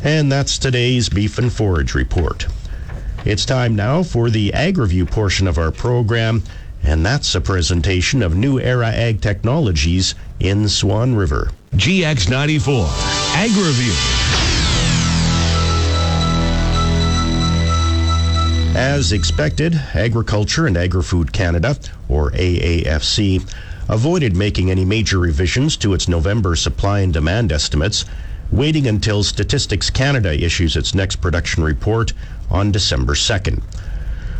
And 0.04 0.32
that's 0.32 0.58
today's 0.58 1.10
Beef 1.10 1.38
and 1.38 1.51
Forage 1.51 1.96
Report. 1.96 2.48
It's 3.25 3.46
time 3.46 3.75
now 3.75 4.04
for 4.04 4.30
the 4.30 4.54
Ag 4.54 4.77
Review 4.77 5.06
portion 5.06 5.48
of 5.48 5.58
our 5.58 5.72
program, 5.72 6.44
and 6.84 7.06
that's 7.06 7.36
a 7.36 7.42
presentation 7.42 8.22
of 8.22 8.36
New 8.36 8.60
Era 8.60 8.88
Ag 8.88 9.22
Technologies 9.22 10.16
in 10.39 10.70
Swan 10.70 11.16
River. 11.16 11.50
GX94 11.74 12.88
Ag 13.36 13.51
Review. 13.51 13.94
As 18.77 19.12
expected, 19.12 19.74
Agriculture 19.96 20.68
and 20.68 20.77
Agri-Food 20.77 21.34
Canada, 21.34 21.75
or 22.08 22.30
AAFC, 22.32 23.44
avoided 23.89 24.36
making 24.36 24.70
any 24.70 24.84
major 24.84 25.20
revisions 25.20 25.77
to 25.77 25.94
its 25.94 26.08
November 26.08 26.56
supply 26.56 27.00
and 27.00 27.13
demand 27.13 27.51
estimates, 27.51 28.06
waiting 28.51 28.88
until 28.88 29.24
Statistics 29.24 29.89
Canada 29.89 30.34
issues 30.34 30.75
its 30.75 30.94
next 30.94 31.17
production 31.17 31.63
report 31.63 32.13
on 32.50 32.72
December 32.72 33.13
2nd. 33.13 33.62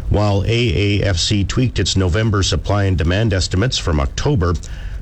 While 0.10 0.44
AAFC 0.44 1.48
tweaked 1.48 1.80
its 1.80 1.98
November 1.98 2.42
supply 2.44 2.86
and 2.86 2.98
demand 2.98 3.34
estimates 3.34 3.78
from 3.78 4.00
October, 4.00 4.54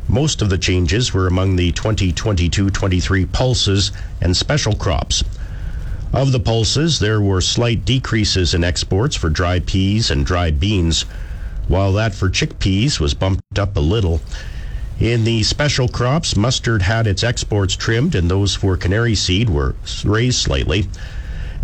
most 0.07 0.41
of 0.41 0.49
the 0.49 0.57
changes 0.57 1.13
were 1.13 1.27
among 1.27 1.55
the 1.55 1.71
2022 1.71 2.69
23 2.69 3.25
pulses 3.25 3.91
and 4.21 4.35
special 4.35 4.75
crops. 4.75 5.23
Of 6.13 6.31
the 6.31 6.39
pulses, 6.39 6.99
there 6.99 7.21
were 7.21 7.41
slight 7.41 7.85
decreases 7.85 8.53
in 8.53 8.63
exports 8.63 9.15
for 9.15 9.29
dry 9.29 9.59
peas 9.59 10.09
and 10.09 10.25
dry 10.25 10.51
beans 10.51 11.05
while 11.67 11.93
that 11.93 12.13
for 12.13 12.29
chickpeas 12.29 12.99
was 12.99 13.13
bumped 13.13 13.59
up 13.59 13.75
a 13.75 13.79
little. 13.79 14.21
In 14.99 15.23
the 15.25 15.43
special 15.43 15.87
crops, 15.87 16.35
mustard 16.35 16.81
had 16.81 17.05
its 17.05 17.23
exports 17.23 17.75
trimmed, 17.75 18.15
and 18.15 18.31
those 18.31 18.55
for 18.55 18.77
canary 18.77 19.15
seed 19.15 19.49
were 19.49 19.75
raised 20.03 20.39
slightly. 20.39 20.87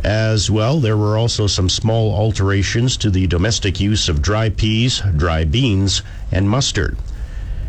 As 0.03 0.49
well, 0.49 0.79
there 0.79 0.97
were 0.97 1.17
also 1.17 1.47
some 1.47 1.69
small 1.69 2.13
alterations 2.13 2.97
to 2.97 3.09
the 3.09 3.27
domestic 3.27 3.79
use 3.79 4.09
of 4.09 4.21
dry 4.21 4.49
peas, 4.49 5.01
dry 5.15 5.45
beans, 5.45 6.01
and 6.31 6.49
mustard. 6.49 6.97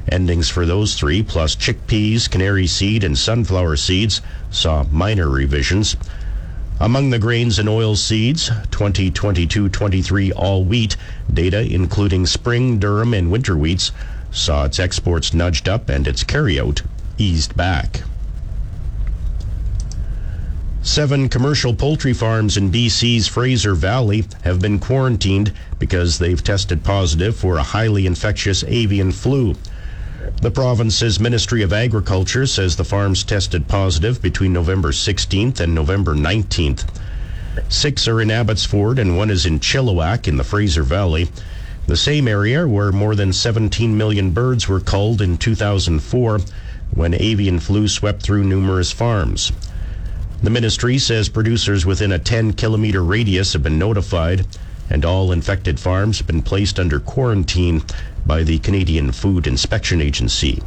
Endings 0.09 0.49
for 0.49 0.67
those 0.67 0.95
three, 0.95 1.23
plus 1.23 1.55
chickpeas, 1.55 2.29
canary 2.29 2.67
seed, 2.67 3.05
and 3.05 3.17
sunflower 3.17 3.77
seeds, 3.77 4.21
saw 4.51 4.85
minor 4.91 5.29
revisions. 5.29 5.97
Among 6.83 7.11
the 7.11 7.19
grains 7.21 7.61
and 7.61 7.69
oil 7.69 7.95
seeds, 7.95 8.51
2022-23 8.51 10.33
all 10.35 10.65
wheat 10.65 10.97
data 11.33 11.61
including 11.61 12.27
spring, 12.27 12.81
durum, 12.81 13.17
and 13.17 13.31
winter 13.31 13.55
wheats 13.55 13.93
saw 14.33 14.65
its 14.65 14.81
exports 14.81 15.33
nudged 15.33 15.69
up 15.69 15.89
and 15.89 16.09
its 16.09 16.25
carryout 16.25 16.83
eased 17.19 17.57
back. 17.57 18.03
Seven 20.83 21.29
commercial 21.29 21.73
poultry 21.73 22.13
farms 22.13 22.57
in 22.57 22.73
BC's 22.73 23.29
Fraser 23.29 23.77
Valley 23.77 24.25
have 24.43 24.61
been 24.61 24.81
quarantined 24.81 25.53
because 25.79 26.19
they've 26.19 26.43
tested 26.43 26.83
positive 26.83 27.37
for 27.37 27.59
a 27.59 27.63
highly 27.63 28.07
infectious 28.07 28.65
avian 28.65 29.13
flu. 29.13 29.55
The 30.43 30.51
province's 30.51 31.21
Ministry 31.21 31.63
of 31.63 31.73
Agriculture 31.73 32.49
says 32.49 32.75
the 32.75 32.83
farms 32.83 33.23
tested 33.23 33.69
positive 33.69 34.21
between 34.21 34.53
November 34.53 34.91
16th 34.91 35.61
and 35.61 35.73
November 35.73 36.17
19th. 36.17 36.85
Six 37.69 38.09
are 38.09 38.21
in 38.21 38.29
Abbotsford 38.29 38.99
and 38.99 39.17
one 39.17 39.31
is 39.31 39.47
in 39.47 39.61
Chilliwack 39.61 40.27
in 40.27 40.39
the 40.39 40.43
Fraser 40.43 40.83
Valley, 40.83 41.31
the 41.87 41.97
same 41.97 42.27
area 42.27 42.67
where 42.67 42.91
more 42.91 43.15
than 43.15 43.33
17 43.33 43.97
million 43.97 44.33
birds 44.33 44.67
were 44.67 44.81
culled 44.81 45.23
in 45.23 45.39
2004 45.39 46.41
when 46.91 47.15
avian 47.15 47.61
flu 47.61 47.87
swept 47.87 48.21
through 48.21 48.43
numerous 48.43 48.91
farms. 48.91 49.53
The 50.43 50.51
ministry 50.51 50.99
says 50.99 51.29
producers 51.29 51.87
within 51.87 52.11
a 52.11 52.19
10 52.19 52.55
kilometer 52.55 53.05
radius 53.05 53.53
have 53.53 53.63
been 53.63 53.79
notified 53.79 54.45
and 54.91 55.05
all 55.05 55.33
infected 55.33 55.79
farms 55.81 56.19
have 56.19 56.27
been 56.27 56.43
placed 56.43 56.79
under 56.79 57.01
quarantine 57.01 57.83
by 58.27 58.43
the 58.43 58.59
Canadian 58.59 59.13
Food 59.13 59.47
Inspection 59.47 60.01
Agency. 60.01 60.63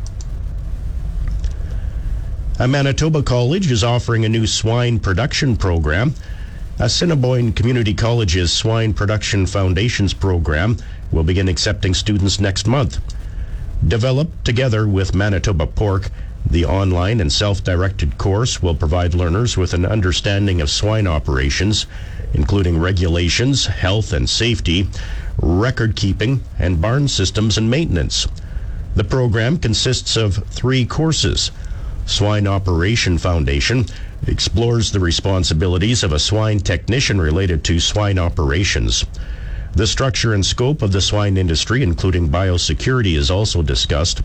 A 2.58 2.68
Manitoba 2.68 3.22
college 3.22 3.70
is 3.70 3.84
offering 3.84 4.24
a 4.24 4.30
new 4.30 4.48
swine 4.48 5.00
production 5.00 5.58
program. 5.58 6.16
Assiniboine 6.80 7.54
Community 7.54 7.94
College's 7.94 8.52
Swine 8.52 8.94
Production 8.94 9.46
Foundations 9.46 10.14
program 10.14 10.78
will 11.12 11.24
begin 11.24 11.48
accepting 11.48 11.94
students 11.94 12.40
next 12.40 12.68
month. 12.68 13.00
Developed 13.86 14.46
together 14.46 14.88
with 14.88 15.14
Manitoba 15.14 15.68
Pork, 15.68 16.10
the 16.50 16.64
online 16.64 17.20
and 17.20 17.32
self 17.32 17.64
directed 17.64 18.18
course 18.18 18.62
will 18.62 18.76
provide 18.76 19.14
learners 19.14 19.58
with 19.58 19.74
an 19.74 19.86
understanding 19.86 20.62
of 20.62 20.70
swine 20.70 21.08
operations, 21.08 21.88
including 22.36 22.78
regulations, 22.78 23.66
health 23.66 24.14
and 24.14 24.30
safety, 24.30 24.88
record 25.42 25.96
keeping, 25.96 26.42
and 26.60 26.82
barn 26.82 27.08
systems 27.08 27.58
and 27.58 27.70
maintenance. 27.72 28.28
The 28.96 29.04
program 29.04 29.58
consists 29.58 30.16
of 30.16 30.36
three 30.50 30.86
courses. 30.86 31.52
Swine 32.06 32.46
Operation 32.46 33.18
Foundation 33.18 33.86
explores 34.28 34.92
the 34.92 35.00
responsibilities 35.00 36.04
of 36.04 36.14
a 36.14 36.20
swine 36.20 36.60
technician 36.60 37.20
related 37.20 37.64
to 37.64 37.80
swine 37.80 38.20
operations. 38.20 39.06
The 39.74 39.88
structure 39.88 40.34
and 40.34 40.46
scope 40.46 40.82
of 40.82 40.92
the 40.92 41.02
swine 41.02 41.38
industry, 41.38 41.84
including 41.84 42.30
biosecurity, 42.30 43.16
is 43.18 43.32
also 43.32 43.62
discussed. 43.62 44.22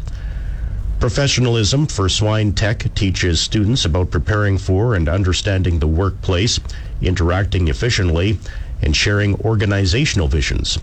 Professionalism 1.01 1.87
for 1.87 2.09
Swine 2.09 2.53
Tech 2.53 2.95
teaches 2.95 3.41
students 3.41 3.85
about 3.85 4.11
preparing 4.11 4.59
for 4.59 4.95
and 4.95 5.09
understanding 5.09 5.79
the 5.79 5.89
workplace, 5.89 6.61
interacting 7.03 7.69
efficiently, 7.69 8.39
and 8.83 8.95
sharing 8.95 9.35
organizational 9.41 10.29
visions 10.29 10.79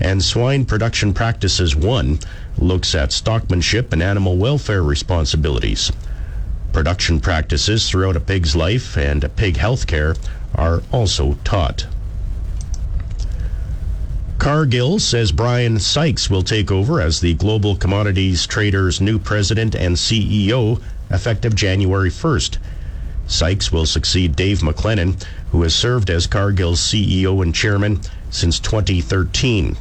and 0.00 0.24
Swine 0.24 0.64
Production 0.64 1.12
Practices 1.12 1.76
1 1.76 2.20
looks 2.56 2.94
at 2.94 3.10
stockmanship 3.10 3.92
and 3.92 4.02
animal 4.02 4.38
welfare 4.38 4.82
responsibilities. 4.82 5.92
Production 6.72 7.20
practices 7.20 7.88
throughout 7.88 8.16
a 8.16 8.20
pig's 8.20 8.56
life 8.56 8.96
and 8.96 9.28
pig 9.36 9.58
health 9.58 9.86
care 9.86 10.16
are 10.54 10.82
also 10.90 11.34
taught. 11.44 11.86
Cargill 14.40 14.98
says 14.98 15.32
Brian 15.32 15.78
Sykes 15.78 16.30
will 16.30 16.42
take 16.42 16.72
over 16.72 16.98
as 16.98 17.20
the 17.20 17.34
Global 17.34 17.76
Commodities 17.76 18.46
Traders' 18.46 18.98
new 18.98 19.18
president 19.18 19.74
and 19.74 19.94
CEO 19.94 20.80
effective 21.10 21.54
January 21.54 22.08
1st. 22.08 22.56
Sykes 23.26 23.70
will 23.70 23.84
succeed 23.84 24.34
Dave 24.34 24.60
MacLennan, 24.60 25.22
who 25.50 25.60
has 25.60 25.74
served 25.74 26.08
as 26.08 26.26
Cargill's 26.26 26.80
CEO 26.80 27.42
and 27.42 27.54
chairman 27.54 28.00
since 28.30 28.58
2013. 28.58 29.76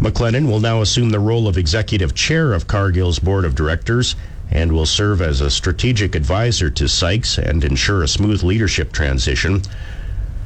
MacLennan 0.00 0.46
will 0.46 0.60
now 0.60 0.80
assume 0.80 1.10
the 1.10 1.18
role 1.18 1.48
of 1.48 1.58
executive 1.58 2.14
chair 2.14 2.52
of 2.52 2.68
Cargill's 2.68 3.18
board 3.18 3.44
of 3.44 3.56
directors 3.56 4.14
and 4.52 4.70
will 4.70 4.86
serve 4.86 5.20
as 5.20 5.40
a 5.40 5.50
strategic 5.50 6.14
advisor 6.14 6.70
to 6.70 6.86
Sykes 6.86 7.38
and 7.38 7.64
ensure 7.64 8.04
a 8.04 8.08
smooth 8.08 8.44
leadership 8.44 8.92
transition. 8.92 9.62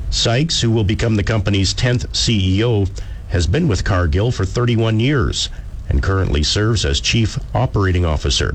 Sykes, 0.08 0.62
who 0.62 0.70
will 0.70 0.84
become 0.84 1.16
the 1.16 1.22
company's 1.22 1.74
10th 1.74 2.08
CEO, 2.12 2.88
has 3.28 3.46
been 3.46 3.68
with 3.68 3.84
Cargill 3.84 4.30
for 4.30 4.44
31 4.44 5.00
years 5.00 5.48
and 5.88 6.02
currently 6.02 6.42
serves 6.42 6.84
as 6.84 7.00
chief 7.00 7.38
operating 7.54 8.04
officer. 8.04 8.54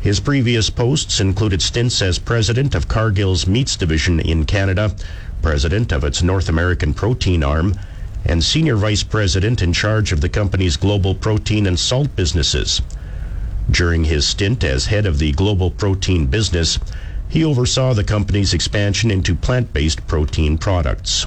His 0.00 0.20
previous 0.20 0.70
posts 0.70 1.20
included 1.20 1.60
stints 1.60 2.00
as 2.00 2.18
president 2.18 2.74
of 2.74 2.88
Cargill's 2.88 3.46
meats 3.46 3.76
division 3.76 4.18
in 4.20 4.46
Canada, 4.46 4.94
president 5.42 5.92
of 5.92 6.04
its 6.04 6.22
North 6.22 6.48
American 6.48 6.94
protein 6.94 7.42
arm, 7.42 7.74
and 8.24 8.42
senior 8.42 8.76
vice 8.76 9.02
president 9.02 9.62
in 9.62 9.72
charge 9.72 10.12
of 10.12 10.20
the 10.20 10.28
company's 10.28 10.76
global 10.76 11.14
protein 11.14 11.66
and 11.66 11.78
salt 11.78 12.14
businesses. 12.16 12.80
During 13.70 14.04
his 14.04 14.26
stint 14.26 14.64
as 14.64 14.86
head 14.86 15.06
of 15.06 15.18
the 15.18 15.32
global 15.32 15.70
protein 15.70 16.26
business, 16.26 16.78
he 17.28 17.44
oversaw 17.44 17.94
the 17.94 18.04
company's 18.04 18.52
expansion 18.52 19.10
into 19.10 19.34
plant 19.34 19.72
based 19.72 20.06
protein 20.06 20.58
products. 20.58 21.26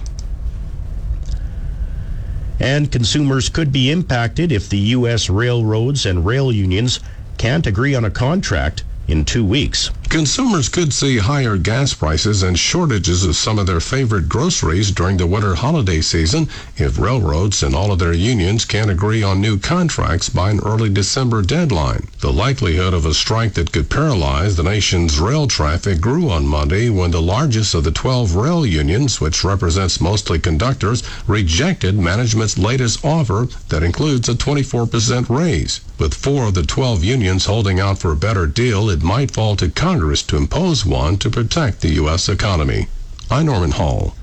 And 2.59 2.91
consumers 2.91 3.49
could 3.49 3.71
be 3.71 3.91
impacted 3.91 4.51
if 4.51 4.69
the 4.69 4.77
U.S. 4.77 5.29
railroads 5.29 6.05
and 6.05 6.25
rail 6.25 6.51
unions 6.51 6.99
can't 7.37 7.67
agree 7.67 7.95
on 7.95 8.05
a 8.05 8.11
contract 8.11 8.83
in 9.07 9.25
two 9.25 9.43
weeks. 9.43 9.89
Consumers 10.13 10.69
could 10.69 10.93
see 10.93 11.17
higher 11.17 11.57
gas 11.57 11.95
prices 11.95 12.43
and 12.43 12.59
shortages 12.59 13.25
of 13.25 13.35
some 13.35 13.57
of 13.57 13.65
their 13.65 13.79
favorite 13.79 14.29
groceries 14.29 14.91
during 14.91 15.17
the 15.17 15.25
winter 15.25 15.55
holiday 15.55 16.01
season 16.01 16.47
if 16.77 16.99
railroads 16.99 17.63
and 17.63 17.73
all 17.73 17.91
of 17.91 17.97
their 17.97 18.13
unions 18.13 18.63
can't 18.63 18.91
agree 18.91 19.23
on 19.23 19.41
new 19.41 19.57
contracts 19.57 20.29
by 20.29 20.51
an 20.51 20.59
early 20.59 20.87
December 20.87 21.41
deadline. 21.41 22.07
The 22.19 22.31
likelihood 22.31 22.93
of 22.93 23.07
a 23.07 23.13
strike 23.15 23.55
that 23.55 23.71
could 23.71 23.89
paralyze 23.89 24.55
the 24.55 24.61
nation's 24.61 25.19
rail 25.19 25.47
traffic 25.47 25.99
grew 25.99 26.29
on 26.29 26.45
Monday 26.45 26.89
when 26.89 27.09
the 27.09 27.19
largest 27.19 27.73
of 27.73 27.83
the 27.83 27.91
12 27.91 28.35
rail 28.35 28.67
unions, 28.67 29.19
which 29.19 29.43
represents 29.43 29.99
mostly 29.99 30.37
conductors, 30.37 31.01
rejected 31.25 31.97
management's 31.97 32.55
latest 32.55 33.03
offer 33.03 33.47
that 33.69 33.81
includes 33.81 34.29
a 34.29 34.35
24% 34.35 35.27
raise. 35.27 35.81
With 35.97 36.13
four 36.13 36.47
of 36.47 36.53
the 36.53 36.63
12 36.63 37.03
unions 37.03 37.45
holding 37.45 37.79
out 37.79 37.97
for 37.97 38.11
a 38.11 38.15
better 38.15 38.45
deal, 38.45 38.89
it 38.89 39.01
might 39.01 39.31
fall 39.31 39.55
to 39.55 39.69
Congress 39.69 40.02
to 40.03 40.35
impose 40.35 40.85
one 40.85 41.15
to 41.17 41.29
protect 41.29 41.79
the 41.79 41.93
U.S. 41.93 42.27
economy. 42.27 42.87
I'm 43.31 43.45
Norman 43.45 43.71
Hall. 43.71 44.15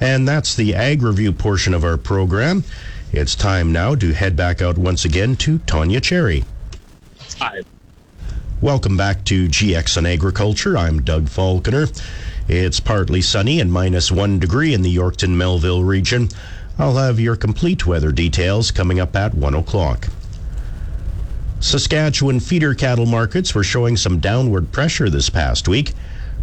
And 0.00 0.28
that's 0.28 0.54
the 0.54 0.76
Ag 0.76 1.02
Review 1.02 1.32
portion 1.32 1.74
of 1.74 1.82
our 1.82 1.96
program. 1.96 2.62
It's 3.12 3.34
time 3.34 3.72
now 3.72 3.96
to 3.96 4.12
head 4.12 4.36
back 4.36 4.62
out 4.62 4.78
once 4.78 5.04
again 5.04 5.34
to 5.36 5.58
Tanya 5.58 6.00
Cherry. 6.00 6.44
Hi. 7.38 7.62
Welcome 8.60 8.96
back 8.96 9.24
to 9.24 9.48
GX 9.48 9.96
on 9.98 10.06
Agriculture. 10.06 10.78
I'm 10.78 11.02
Doug 11.02 11.28
Falconer. 11.28 11.88
It's 12.46 12.78
partly 12.78 13.20
sunny 13.20 13.60
and 13.60 13.72
minus 13.72 14.12
one 14.12 14.38
degree 14.38 14.72
in 14.72 14.82
the 14.82 14.96
Yorkton 14.96 15.30
Melville 15.30 15.82
region. 15.82 16.28
I'll 16.78 16.96
have 16.96 17.18
your 17.18 17.34
complete 17.34 17.86
weather 17.86 18.12
details 18.12 18.70
coming 18.70 19.00
up 19.00 19.16
at 19.16 19.34
one 19.34 19.54
o'clock. 19.54 20.06
Saskatchewan 21.60 22.38
feeder 22.38 22.72
cattle 22.72 23.04
markets 23.04 23.52
were 23.52 23.64
showing 23.64 23.96
some 23.96 24.20
downward 24.20 24.70
pressure 24.70 25.10
this 25.10 25.28
past 25.28 25.66
week. 25.66 25.92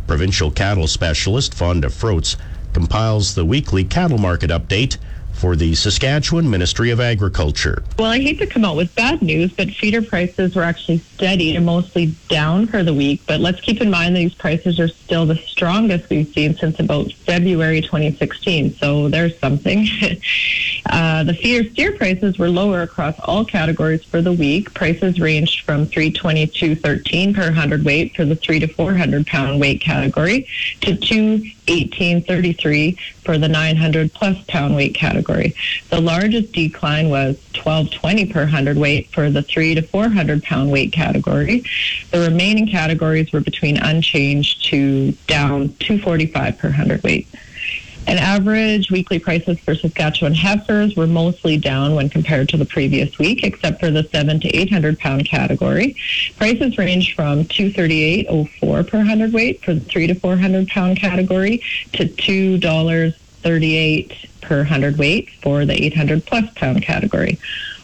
Provincial 0.07 0.51
cattle 0.51 0.87
specialist 0.87 1.53
Fonda 1.53 1.89
Froats 1.89 2.35
compiles 2.73 3.33
the 3.33 3.45
weekly 3.45 3.85
cattle 3.85 4.17
market 4.17 4.49
update 4.49 4.97
for 5.35 5.55
the 5.55 5.75
Saskatchewan 5.75 6.49
Ministry 6.49 6.89
of 6.89 6.99
Agriculture. 6.99 7.83
Well, 7.99 8.09
I 8.11 8.19
hate 8.19 8.39
to 8.39 8.47
come 8.47 8.65
out 8.65 8.75
with 8.75 8.93
bad 8.95 9.21
news, 9.21 9.51
but 9.51 9.69
feeder 9.69 10.01
prices 10.01 10.55
were 10.55 10.63
actually 10.63 10.97
steady 10.99 11.55
and 11.55 11.65
mostly 11.65 12.15
down 12.29 12.67
for 12.67 12.83
the 12.83 12.93
week. 12.93 13.21
But 13.27 13.41
let's 13.41 13.59
keep 13.61 13.81
in 13.81 13.89
mind 13.89 14.15
these 14.15 14.33
prices 14.33 14.79
are 14.79 14.87
still 14.87 15.25
the 15.25 15.35
strongest 15.35 16.09
we've 16.09 16.29
seen 16.29 16.55
since 16.55 16.79
about 16.79 17.11
February 17.11 17.81
2016. 17.81 18.75
So 18.75 19.09
there's 19.09 19.37
something. 19.39 19.87
uh, 20.89 21.23
the 21.23 21.33
feeder 21.33 21.67
steer 21.69 21.91
prices 21.93 22.37
were 22.37 22.49
lower 22.49 22.81
across 22.81 23.17
all 23.19 23.45
categories 23.45 24.03
for 24.03 24.21
the 24.21 24.33
week. 24.33 24.73
Prices 24.73 25.19
ranged 25.19 25.65
from 25.65 25.85
322.13 25.87 27.35
per 27.35 27.51
hundredweight 27.51 28.15
for 28.15 28.23
the 28.25 28.35
three 28.35 28.59
to 28.59 28.67
400 28.67 29.27
pound 29.27 29.59
weight 29.59 29.81
category 29.81 30.47
to 30.81 30.95
218.33 30.95 32.97
for 33.25 33.37
the 33.37 33.49
900 33.49 34.13
plus 34.13 34.37
pound 34.47 34.75
weight 34.75 34.93
category. 34.93 35.55
The 35.89 35.99
largest 35.99 36.53
decline 36.53 37.09
was 37.09 37.35
1220 37.55 38.25
per 38.27 38.45
hundred 38.45 38.77
weight 38.77 39.11
for 39.11 39.29
the 39.29 39.41
3 39.41 39.75
to 39.75 39.81
400 39.81 40.43
pound 40.43 40.71
weight 40.71 40.93
category. 40.93 41.63
The 42.11 42.21
remaining 42.21 42.67
categories 42.67 43.33
were 43.33 43.41
between 43.41 43.77
unchanged 43.77 44.65
to 44.65 45.11
down 45.27 45.75
245 45.79 46.57
per 46.57 46.69
hundredweight. 46.69 47.27
And 48.07 48.19
average 48.19 48.91
weekly 48.91 49.17
prices 49.17 49.57
for 49.59 49.73
Saskatchewan 49.73 50.33
heifers 50.33 50.95
were 50.95 51.07
mostly 51.07 51.57
down 51.57 51.95
when 51.95 52.09
compared 52.09 52.49
to 52.49 52.57
the 52.57 52.65
previous 52.65 53.17
week, 53.17 53.43
except 53.43 53.79
for 53.79 53.89
the 53.89 54.07
seven 54.11 54.39
to 54.41 54.47
eight 54.49 54.71
hundred 54.71 54.99
pound 54.99 55.25
category. 55.25 55.95
Prices 56.37 56.77
range 56.77 57.15
from 57.15 57.45
two 57.45 57.71
thirty 57.71 58.03
eight 58.03 58.27
oh 58.29 58.45
four 58.59 58.83
per 58.83 59.03
hundredweight 59.03 59.63
for 59.63 59.73
the 59.73 59.79
three 59.79 60.07
to 60.07 60.13
four 60.15 60.37
hundred 60.37 60.67
pound 60.67 60.97
category 60.97 61.63
to 61.93 62.07
two 62.07 62.57
dollars 62.59 63.13
thirty 63.41 63.75
eight 63.75 64.13
per 64.41 64.63
hundredweight 64.63 65.29
for 65.41 65.65
the 65.65 65.73
eight 65.73 65.95
hundred 65.95 66.25
plus 66.25 66.45
pound 66.55 66.81
category 66.83 67.39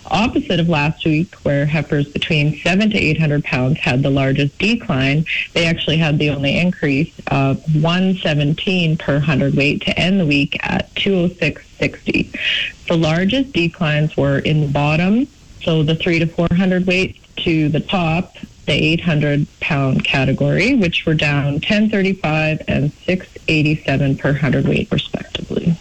opposite 0.06 0.60
of 0.60 0.70
last 0.70 1.06
week, 1.06 1.34
where 1.44 1.66
heifers 1.66 2.08
between 2.08 2.60
seven 2.62 2.90
to 2.90 2.98
800 2.98 3.44
pounds 3.44 3.80
had 3.80 4.04
the 4.04 4.10
largest 4.10 4.58
decline, 4.58 5.26
they 5.54 5.66
actually 5.66 5.98
had 5.98 6.20
the 6.20 6.30
only 6.30 6.58
increase 6.58 7.14
of 7.28 7.58
117 7.76 8.98
per 8.98 9.20
hundredweight 9.20 9.82
to 9.82 10.00
end 10.00 10.20
the 10.20 10.26
week 10.26 10.58
at 10.64 10.94
206.60. 10.96 12.88
The 12.88 12.98
largest 12.98 13.54
declines 13.54 14.18
were 14.18 14.40
in 14.40 14.62
the 14.62 14.68
bottom, 14.68 15.28
so 15.64 15.84
the 15.84 15.96
three 15.96 16.20
to 16.20 16.26
400 16.26 16.88
weight, 16.88 17.18
to 17.38 17.70
the 17.70 17.80
top, 17.80 18.36
the 18.66 18.74
800 18.74 19.48
pound 19.60 20.04
category, 20.04 20.76
which 20.76 21.06
were 21.06 21.14
down 21.14 21.54
1035 21.54 22.62
and 22.68 22.92
687 23.06 24.18
per 24.18 24.34
hundredweight, 24.34 24.92
respectively. 24.92 25.76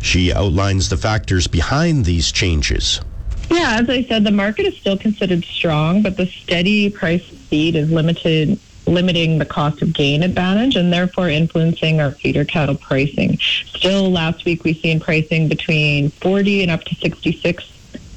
She 0.00 0.32
outlines 0.32 0.88
the 0.88 0.96
factors 0.96 1.46
behind 1.46 2.04
these 2.04 2.30
changes. 2.30 3.00
Yeah, 3.50 3.78
as 3.80 3.88
I 3.88 4.04
said, 4.04 4.24
the 4.24 4.30
market 4.30 4.66
is 4.66 4.76
still 4.76 4.98
considered 4.98 5.44
strong, 5.44 6.02
but 6.02 6.16
the 6.16 6.26
steady 6.26 6.90
price 6.90 7.24
feed 7.48 7.76
is 7.76 7.90
limited 7.90 8.58
limiting 8.88 9.38
the 9.38 9.44
cost 9.44 9.82
of 9.82 9.92
gain 9.92 10.22
advantage 10.22 10.74
and 10.74 10.90
therefore 10.90 11.28
influencing 11.28 12.00
our 12.00 12.12
feeder 12.12 12.44
cattle 12.44 12.74
pricing. 12.74 13.38
Still, 13.74 14.10
last 14.10 14.44
week 14.46 14.64
we 14.64 14.74
seen 14.74 14.98
pricing 14.98 15.46
between 15.46 16.10
40 16.22 16.62
and 16.62 16.70
up 16.70 16.84
to 16.84 16.94
66 16.94 17.64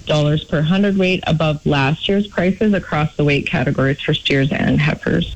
dollars 0.05 0.43
per 0.43 0.61
hundredweight 0.61 1.23
above 1.27 1.63
last 1.65 2.09
year's 2.09 2.27
prices 2.27 2.73
across 2.73 3.15
the 3.17 3.23
weight 3.23 3.45
categories 3.45 3.99
for 4.01 4.13
steers 4.13 4.51
and 4.51 4.79
heifers. 4.79 5.35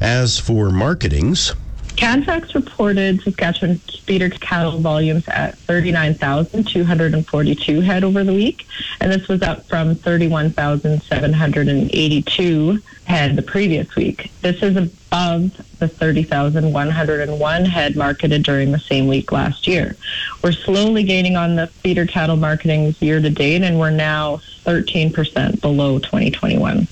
As 0.00 0.38
for 0.38 0.70
marketings, 0.70 1.54
Canfax 1.96 2.54
reported 2.54 3.20
Saskatchewan 3.22 3.78
feeder 3.78 4.28
cattle 4.28 4.78
volumes 4.80 5.26
at 5.28 5.56
39,242 5.58 7.80
head 7.80 8.04
over 8.04 8.22
the 8.24 8.32
week, 8.32 8.66
and 9.00 9.12
this 9.12 9.28
was 9.28 9.42
up 9.42 9.64
from 9.66 9.94
31,782 9.94 12.82
head 13.04 13.36
the 13.36 13.42
previous 13.42 13.94
week. 13.94 14.32
This 14.42 14.60
is 14.62 14.76
above 14.76 15.56
the 15.78 15.88
30,101 15.88 17.64
head 17.64 17.96
marketed 17.96 18.42
during 18.42 18.72
the 18.72 18.78
same 18.78 19.06
week 19.06 19.32
last 19.32 19.66
year. 19.66 19.96
We're 20.42 20.52
slowly 20.52 21.04
gaining 21.04 21.36
on 21.36 21.56
the 21.56 21.68
feeder 21.68 22.06
cattle 22.06 22.36
marketing 22.36 22.94
year 23.00 23.20
to 23.20 23.30
date, 23.30 23.62
and 23.62 23.78
we're 23.78 23.90
now 23.90 24.40
13% 24.64 25.60
below 25.60 25.98
2021. 25.98 26.88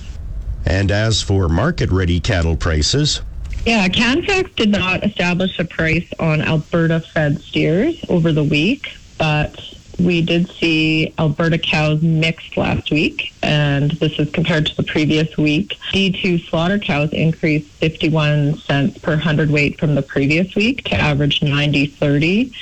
And 0.65 0.93
as 0.93 1.21
for 1.21 1.49
market 1.49 1.91
ready 1.91 2.21
cattle 2.21 2.57
prices, 2.57 3.23
yeah, 3.65 3.89
Canfax 3.89 4.51
did 4.57 4.71
not 4.71 5.05
establish 5.05 5.59
a 5.59 5.65
price 5.65 6.09
on 6.19 6.43
Alberta 6.43 7.01
fed 7.01 7.41
steers 7.43 8.05
over 8.09 8.33
the 8.33 8.45
week, 8.45 8.97
but 9.19 9.61
we 9.99 10.23
did 10.23 10.51
see 10.51 11.15
Alberta 11.19 11.59
cows 11.59 12.03
mixed 12.03 12.57
last 12.57 12.91
week, 12.91 13.33
and 13.43 13.93
this 13.93 14.19
is 14.19 14.31
compared 14.31 14.67
to 14.67 14.77
the 14.77 14.83
previous 14.83 15.37
week. 15.37 15.77
D2 15.93 16.49
slaughter 16.49 16.79
cows 16.79 17.13
increased 17.13 17.71
51 17.75 18.59
cents 18.59 18.99
per 18.99 19.17
hundredweight 19.17 19.79
from 19.79 19.95
the 19.95 20.03
previous 20.03 20.55
week 20.57 20.85
to 20.85 20.97
average 20.97 21.41
90.30, 21.41 22.53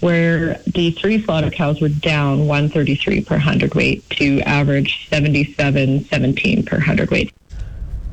where 0.00 0.54
D3 0.70 1.24
slaughter 1.24 1.50
cows 1.50 1.80
were 1.80 1.88
down 1.88 2.46
133 2.46 3.20
per 3.22 3.38
hundredweight 3.38 4.08
to 4.10 4.40
average 4.40 5.08
77.17 5.10 6.66
per 6.66 6.80
hundredweight. 6.80 7.32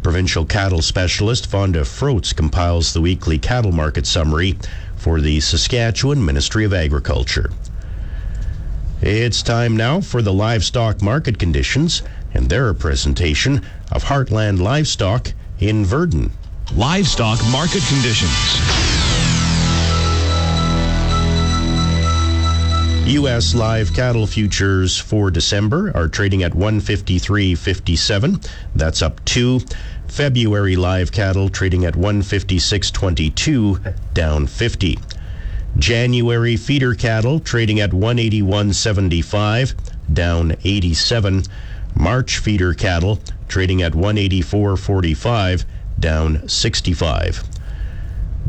Provincial 0.05 0.45
cattle 0.45 0.83
specialist 0.83 1.47
Fonda 1.47 1.83
Froats 1.83 2.31
compiles 2.31 2.93
the 2.93 3.01
weekly 3.01 3.39
cattle 3.39 3.71
market 3.71 4.05
summary 4.05 4.55
for 4.95 5.19
the 5.19 5.39
Saskatchewan 5.39 6.23
Ministry 6.23 6.63
of 6.63 6.75
Agriculture. 6.75 7.49
It's 9.01 9.41
time 9.41 9.75
now 9.75 10.01
for 10.01 10.21
the 10.21 10.31
livestock 10.31 11.01
market 11.01 11.39
conditions 11.39 12.03
and 12.35 12.47
their 12.47 12.71
presentation 12.75 13.65
of 13.91 14.03
Heartland 14.03 14.59
Livestock 14.59 15.33
in 15.57 15.83
Virden. 15.83 16.29
Livestock 16.75 17.39
market 17.49 17.81
conditions. 17.89 18.84
U.S. 23.05 23.53
live 23.53 23.93
cattle 23.93 24.25
futures 24.25 24.97
for 24.97 25.29
December 25.29 25.95
are 25.95 26.07
trading 26.07 26.41
at 26.41 26.53
153.57. 26.53 28.49
That's 28.73 29.03
up 29.03 29.23
two. 29.25 29.59
February 30.07 30.75
live 30.75 31.11
cattle 31.11 31.49
trading 31.49 31.85
at 31.85 31.93
156.22, 31.93 33.93
down 34.15 34.47
50. 34.47 34.97
January 35.77 36.57
feeder 36.57 36.95
cattle 36.95 37.39
trading 37.39 37.79
at 37.79 37.91
181.75, 37.91 39.75
down 40.11 40.55
87. 40.63 41.43
March 41.95 42.39
feeder 42.39 42.73
cattle 42.73 43.19
trading 43.47 43.83
at 43.83 43.91
184.45, 43.91 45.65
down 45.99 46.49
65. 46.49 47.43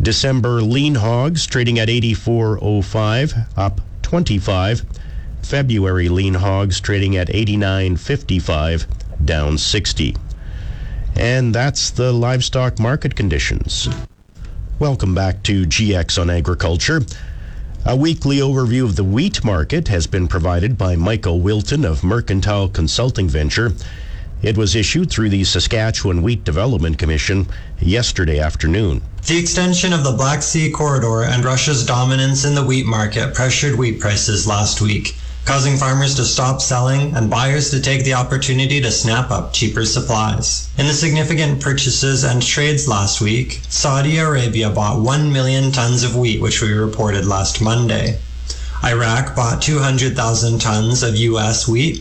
December 0.00 0.62
lean 0.62 0.94
hogs 0.94 1.46
trading 1.46 1.78
at 1.78 1.88
84.05, 1.88 3.58
up 3.58 3.82
25. 4.06 4.84
February 5.42 6.08
lean 6.08 6.34
hogs 6.34 6.80
trading 6.80 7.16
at 7.16 7.26
89.55, 7.26 8.86
down 9.24 9.58
60. 9.58 10.16
And 11.16 11.52
that's 11.52 11.90
the 11.90 12.12
livestock 12.12 12.78
market 12.78 13.16
conditions. 13.16 13.88
Welcome 14.78 15.12
back 15.12 15.42
to 15.42 15.66
GX 15.66 16.20
on 16.20 16.30
Agriculture. 16.30 17.02
A 17.84 17.96
weekly 17.96 18.36
overview 18.36 18.84
of 18.84 18.94
the 18.94 19.02
wheat 19.02 19.44
market 19.44 19.88
has 19.88 20.06
been 20.06 20.28
provided 20.28 20.78
by 20.78 20.94
Michael 20.94 21.40
Wilton 21.40 21.84
of 21.84 22.04
Mercantile 22.04 22.68
Consulting 22.68 23.28
Venture. 23.28 23.72
It 24.40 24.56
was 24.56 24.76
issued 24.76 25.10
through 25.10 25.30
the 25.30 25.42
Saskatchewan 25.42 26.22
Wheat 26.22 26.44
Development 26.44 26.96
Commission 26.96 27.48
yesterday 27.80 28.38
afternoon. 28.38 29.02
The 29.26 29.38
extension 29.38 29.92
of 29.92 30.04
the 30.04 30.12
Black 30.12 30.40
Sea 30.40 30.70
corridor 30.70 31.24
and 31.24 31.44
Russia's 31.44 31.84
dominance 31.84 32.44
in 32.44 32.54
the 32.54 32.62
wheat 32.62 32.86
market 32.86 33.34
pressured 33.34 33.76
wheat 33.76 33.98
prices 33.98 34.46
last 34.46 34.80
week, 34.80 35.16
causing 35.44 35.76
farmers 35.76 36.14
to 36.14 36.24
stop 36.24 36.62
selling 36.62 37.12
and 37.16 37.28
buyers 37.28 37.70
to 37.70 37.80
take 37.80 38.04
the 38.04 38.14
opportunity 38.14 38.80
to 38.80 38.92
snap 38.92 39.32
up 39.32 39.52
cheaper 39.52 39.84
supplies. 39.84 40.68
In 40.78 40.86
the 40.86 40.92
significant 40.92 41.60
purchases 41.60 42.22
and 42.22 42.40
trades 42.40 42.86
last 42.86 43.20
week, 43.20 43.62
Saudi 43.68 44.18
Arabia 44.18 44.70
bought 44.70 45.00
1 45.00 45.32
million 45.32 45.72
tons 45.72 46.04
of 46.04 46.14
wheat, 46.14 46.40
which 46.40 46.62
we 46.62 46.72
reported 46.72 47.26
last 47.26 47.60
Monday. 47.60 48.20
Iraq 48.84 49.34
bought 49.34 49.60
200,000 49.60 50.60
tons 50.60 51.02
of 51.02 51.16
U.S. 51.16 51.66
wheat, 51.66 52.00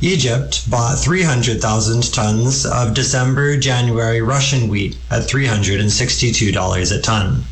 Egypt 0.00 0.70
bought 0.70 0.96
300,000 0.96 2.12
tons 2.12 2.64
of 2.64 2.94
December 2.94 3.56
January 3.56 4.20
Russian 4.20 4.68
wheat 4.68 4.96
at 5.10 5.28
$362 5.28 6.92
a 6.92 7.00
ton. 7.00 7.44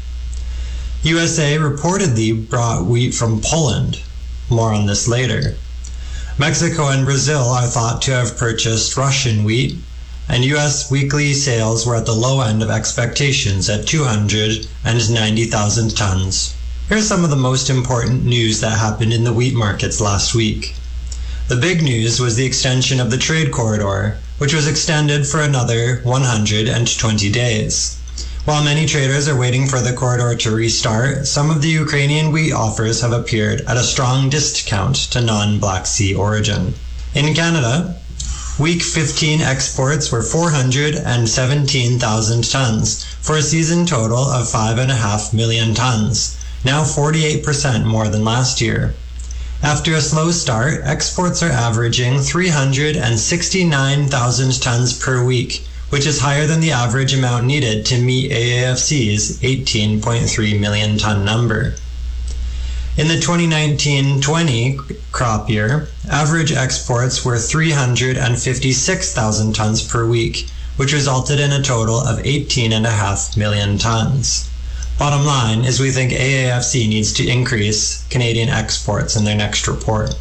USA 1.03 1.57
reportedly 1.57 2.49
brought 2.49 2.87
wheat 2.87 3.13
from 3.13 3.41
Poland. 3.41 3.99
More 4.49 4.73
on 4.73 4.87
this 4.87 5.09
later. 5.09 5.57
Mexico 6.39 6.87
and 6.87 7.05
Brazil 7.05 7.49
are 7.49 7.67
thought 7.67 8.01
to 8.03 8.13
have 8.13 8.37
purchased 8.37 8.97
Russian 8.97 9.43
wheat, 9.43 9.77
and 10.29 10.45
US 10.45 10.89
weekly 10.89 11.35
sales 11.35 11.85
were 11.85 11.97
at 11.97 12.07
the 12.07 12.13
low 12.13 12.43
end 12.43 12.63
of 12.63 12.71
expectations 12.71 13.69
at 13.69 13.89
290,000 13.89 15.97
tons. 15.97 16.55
Here's 16.89 17.09
some 17.09 17.25
of 17.25 17.31
the 17.31 17.35
most 17.35 17.69
important 17.69 18.25
news 18.25 18.61
that 18.61 18.79
happened 18.79 19.13
in 19.13 19.25
the 19.25 19.33
wheat 19.33 19.55
markets 19.55 20.01
last 20.01 20.33
week. 20.33 20.77
The 21.49 21.55
big 21.55 21.81
news 21.81 22.19
was 22.19 22.35
the 22.35 22.45
extension 22.45 22.99
of 22.99 23.13
the 23.13 23.17
trade 23.17 23.53
corridor, 23.53 24.19
which 24.39 24.53
was 24.53 24.67
extended 24.67 25.29
for 25.29 25.41
another 25.41 26.01
120 26.03 27.31
days. 27.31 27.99
While 28.45 28.65
many 28.65 28.85
traders 28.85 29.29
are 29.29 29.37
waiting 29.37 29.69
for 29.69 29.81
the 29.81 29.93
corridor 29.93 30.35
to 30.35 30.51
restart, 30.51 31.29
some 31.29 31.49
of 31.49 31.63
the 31.63 31.69
Ukrainian 31.69 32.33
wheat 32.33 32.53
offers 32.53 33.01
have 33.01 33.13
appeared 33.13 33.61
at 33.61 33.77
a 33.77 33.85
strong 33.85 34.29
discount 34.29 34.97
to 35.13 35.21
non 35.21 35.61
Black 35.61 35.87
Sea 35.87 36.17
origin. 36.17 36.75
In 37.15 37.33
Canada, 37.33 37.95
week 38.59 38.83
15 38.83 39.41
exports 39.41 40.11
were 40.11 40.23
417,000 40.23 42.51
tons 42.51 43.05
for 43.21 43.37
a 43.37 43.43
season 43.43 43.87
total 43.87 44.25
of 44.25 44.49
5.5 44.49 45.33
million 45.33 45.75
tons, 45.75 46.37
now 46.65 46.83
48% 46.83 47.85
more 47.85 48.09
than 48.09 48.25
last 48.25 48.61
year. 48.61 48.97
After 49.67 49.95
a 49.95 50.01
slow 50.01 50.31
start, 50.31 50.83
exports 50.85 51.43
are 51.43 51.51
averaging 51.51 52.21
369,000 52.21 54.63
tons 54.63 54.93
per 54.93 55.25
week, 55.25 55.67
which 55.91 56.07
is 56.07 56.21
higher 56.21 56.47
than 56.47 56.61
the 56.61 56.71
average 56.71 57.13
amount 57.13 57.47
needed 57.47 57.85
to 57.87 58.01
meet 58.01 58.31
AAFC's 58.31 59.41
18.3 59.41 60.61
million 60.61 60.99
ton 60.99 61.25
number. 61.25 61.75
In 62.97 63.09
the 63.09 63.17
2019-20 63.17 64.99
crop 65.11 65.51
year, 65.51 65.89
average 66.09 66.53
exports 66.53 67.25
were 67.25 67.37
356,000 67.37 69.53
tons 69.53 69.83
per 69.83 70.07
week, 70.07 70.49
which 70.77 70.93
resulted 70.93 71.41
in 71.41 71.51
a 71.51 71.61
total 71.61 71.99
of 71.99 72.21
18.5 72.21 73.37
million 73.37 73.79
tons. 73.79 74.49
Bottom 74.99 75.27
line 75.27 75.65
is 75.65 75.79
we 75.79 75.91
think 75.91 76.11
AAFC 76.11 76.89
needs 76.89 77.13
to 77.13 77.29
increase 77.29 78.07
Canadian 78.09 78.49
exports 78.49 79.15
in 79.15 79.25
their 79.25 79.37
next 79.37 79.69
report. 79.69 80.15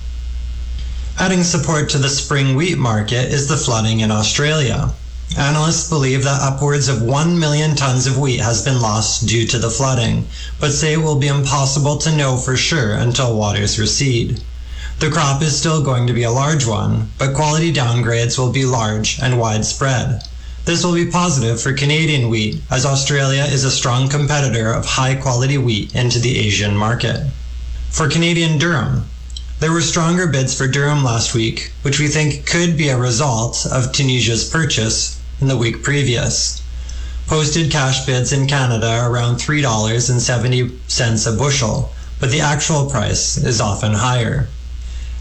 Adding 1.17 1.45
support 1.45 1.89
to 1.91 1.97
the 1.97 2.09
spring 2.09 2.57
wheat 2.57 2.77
market 2.77 3.31
is 3.31 3.47
the 3.47 3.55
flooding 3.55 4.01
in 4.01 4.11
Australia. 4.11 4.91
Analysts 5.37 5.87
believe 5.87 6.25
that 6.25 6.41
upwards 6.41 6.89
of 6.89 7.01
1 7.01 7.39
million 7.39 7.77
tons 7.77 8.05
of 8.05 8.17
wheat 8.17 8.41
has 8.41 8.65
been 8.65 8.81
lost 8.81 9.25
due 9.25 9.47
to 9.47 9.57
the 9.57 9.69
flooding, 9.69 10.27
but 10.59 10.73
say 10.73 10.91
it 10.91 11.01
will 11.01 11.19
be 11.19 11.27
impossible 11.27 11.95
to 11.99 12.13
know 12.13 12.35
for 12.35 12.57
sure 12.57 12.95
until 12.95 13.37
waters 13.37 13.79
recede. 13.79 14.41
The 14.99 15.09
crop 15.09 15.41
is 15.41 15.57
still 15.57 15.81
going 15.81 16.05
to 16.07 16.13
be 16.13 16.23
a 16.23 16.31
large 16.31 16.65
one, 16.65 17.11
but 17.17 17.33
quality 17.33 17.71
downgrades 17.71 18.37
will 18.37 18.51
be 18.51 18.65
large 18.65 19.19
and 19.21 19.39
widespread. 19.39 20.21
This 20.65 20.83
will 20.83 20.95
be 20.95 21.05
positive 21.05 21.61
for 21.61 21.73
Canadian 21.73 22.27
wheat, 22.27 22.59
as 22.71 22.87
Australia 22.87 23.43
is 23.43 23.63
a 23.63 23.69
strong 23.69 24.09
competitor 24.09 24.71
of 24.71 24.83
high 24.83 25.13
quality 25.13 25.59
wheat 25.59 25.93
into 25.93 26.17
the 26.17 26.39
Asian 26.39 26.75
market. 26.75 27.27
For 27.91 28.09
Canadian 28.09 28.57
durum, 28.57 29.03
there 29.59 29.71
were 29.71 29.81
stronger 29.81 30.25
bids 30.25 30.57
for 30.57 30.67
durum 30.67 31.03
last 31.03 31.35
week, 31.35 31.71
which 31.83 31.99
we 31.99 32.07
think 32.07 32.47
could 32.47 32.77
be 32.77 32.89
a 32.89 32.97
result 32.97 33.67
of 33.71 33.91
Tunisia's 33.91 34.49
purchase 34.49 35.21
in 35.39 35.49
the 35.49 35.55
week 35.55 35.83
previous. 35.83 36.63
Posted 37.27 37.69
cash 37.69 38.03
bids 38.07 38.33
in 38.33 38.47
Canada 38.47 38.87
are 38.87 39.11
around 39.11 39.35
$3.70 39.35 41.27
a 41.27 41.37
bushel, 41.37 41.93
but 42.19 42.31
the 42.31 42.41
actual 42.41 42.89
price 42.89 43.37
is 43.37 43.61
often 43.61 43.93
higher. 43.93 44.47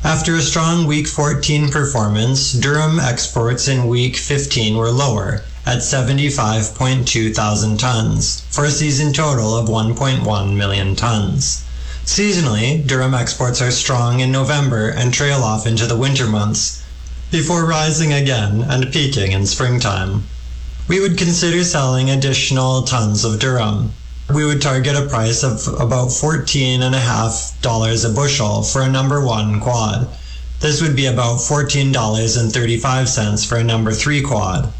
After 0.04 0.36
a 0.36 0.42
strong 0.42 0.86
week 0.86 1.06
14 1.08 1.70
performance, 1.70 2.52
durum 2.52 3.00
exports 3.00 3.66
in 3.68 3.88
week 3.88 4.18
15 4.18 4.76
were 4.76 4.90
lower 4.90 5.44
at 5.64 5.78
75.2 5.78 7.34
thousand 7.34 7.78
tons 7.78 8.42
for 8.50 8.66
a 8.66 8.70
season 8.70 9.14
total 9.14 9.56
of 9.56 9.66
1.1 9.66 10.54
million 10.54 10.94
tons. 10.94 11.64
Seasonally, 12.04 12.84
durum 12.84 13.18
exports 13.18 13.62
are 13.62 13.70
strong 13.70 14.20
in 14.20 14.30
November 14.30 14.90
and 14.90 15.14
trail 15.14 15.42
off 15.42 15.66
into 15.66 15.86
the 15.86 15.96
winter 15.96 16.26
months 16.26 16.84
before 17.30 17.64
rising 17.64 18.12
again 18.12 18.60
and 18.60 18.92
peaking 18.92 19.32
in 19.32 19.46
springtime. 19.46 20.24
We 20.86 21.00
would 21.00 21.16
consider 21.16 21.64
selling 21.64 22.10
additional 22.10 22.82
tons 22.82 23.24
of 23.24 23.40
durum 23.40 23.92
we 24.32 24.46
would 24.46 24.62
target 24.62 24.96
a 24.96 25.06
price 25.06 25.42
of 25.42 25.68
about 25.80 26.08
$14.5 26.08 28.04
a 28.04 28.08
bushel 28.14 28.62
for 28.62 28.80
a 28.80 28.90
number 28.90 29.22
one 29.24 29.60
quad. 29.60 30.08
This 30.60 30.80
would 30.80 30.96
be 30.96 31.04
about 31.04 31.40
$14.35 31.40 33.46
for 33.46 33.56
a 33.56 33.64
number 33.64 33.92
three 33.92 34.22
quad. 34.22 34.72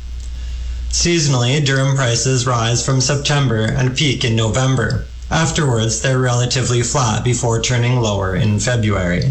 Seasonally, 0.88 1.62
durum 1.62 1.94
prices 1.94 2.46
rise 2.46 2.83
from 2.83 3.02
September 3.02 3.64
and 3.64 3.94
peak 3.96 4.24
in 4.24 4.35
November. 4.35 5.04
Afterwards, 5.30 6.00
they're 6.00 6.18
relatively 6.18 6.83
flat 6.83 7.22
before 7.22 7.61
turning 7.61 8.00
lower 8.00 8.35
in 8.35 8.61
February. 8.61 9.30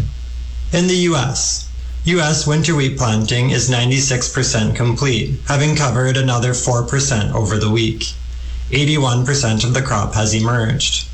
In 0.72 0.86
the 0.86 1.08
US, 1.10 1.68
U.S. 2.04 2.46
winter 2.46 2.76
wheat 2.76 2.98
planting 2.98 3.50
is 3.50 3.70
96% 3.70 4.76
complete, 4.76 5.40
having 5.48 5.74
covered 5.74 6.16
another 6.16 6.52
4% 6.52 7.32
over 7.32 7.58
the 7.58 7.70
week. 7.70 8.14
81% 8.70 9.64
of 9.64 9.74
the 9.74 9.82
crop 9.82 10.14
has 10.14 10.32
emerged. 10.32 11.06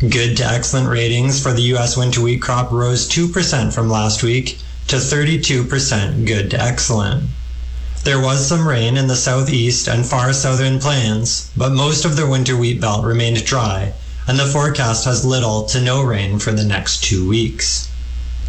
Good 0.00 0.36
to 0.38 0.44
excellent 0.44 0.88
ratings 0.88 1.40
for 1.40 1.52
the 1.52 1.62
U.S. 1.72 1.96
winter 1.96 2.20
wheat 2.20 2.42
crop 2.42 2.70
rose 2.70 3.08
2% 3.08 3.72
from 3.72 3.88
last 3.88 4.22
week 4.22 4.58
to 4.88 4.96
32% 4.96 6.26
good 6.26 6.50
to 6.50 6.60
excellent. 6.60 7.30
There 8.04 8.20
was 8.20 8.46
some 8.46 8.68
rain 8.68 8.96
in 8.96 9.06
the 9.06 9.16
southeast 9.16 9.88
and 9.88 10.04
far 10.04 10.32
southern 10.32 10.78
plains, 10.78 11.50
but 11.56 11.72
most 11.72 12.04
of 12.04 12.16
the 12.16 12.26
winter 12.26 12.56
wheat 12.56 12.80
belt 12.80 13.04
remained 13.04 13.44
dry, 13.44 13.92
and 14.28 14.38
the 14.38 14.46
forecast 14.46 15.04
has 15.06 15.24
little 15.24 15.64
to 15.66 15.80
no 15.80 16.02
rain 16.02 16.38
for 16.38 16.52
the 16.52 16.64
next 16.64 17.02
two 17.02 17.28
weeks. 17.28 17.88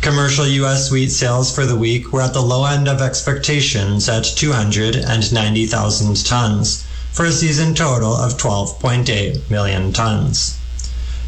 Commercial 0.02 0.48
U.S. 0.48 0.92
wheat 0.92 1.12
sales 1.12 1.54
for 1.54 1.66
the 1.66 1.76
week 1.76 2.14
were 2.14 2.22
at 2.22 2.34
the 2.34 2.42
low 2.42 2.66
end 2.66 2.88
of 2.88 3.02
expectations 3.02 4.08
at 4.10 4.26
290,000 4.26 6.26
tons, 6.26 6.86
for 7.18 7.26
a 7.26 7.32
season 7.32 7.74
total 7.74 8.14
of 8.14 8.38
12.8 8.38 9.50
million 9.50 9.92
tons. 9.92 10.56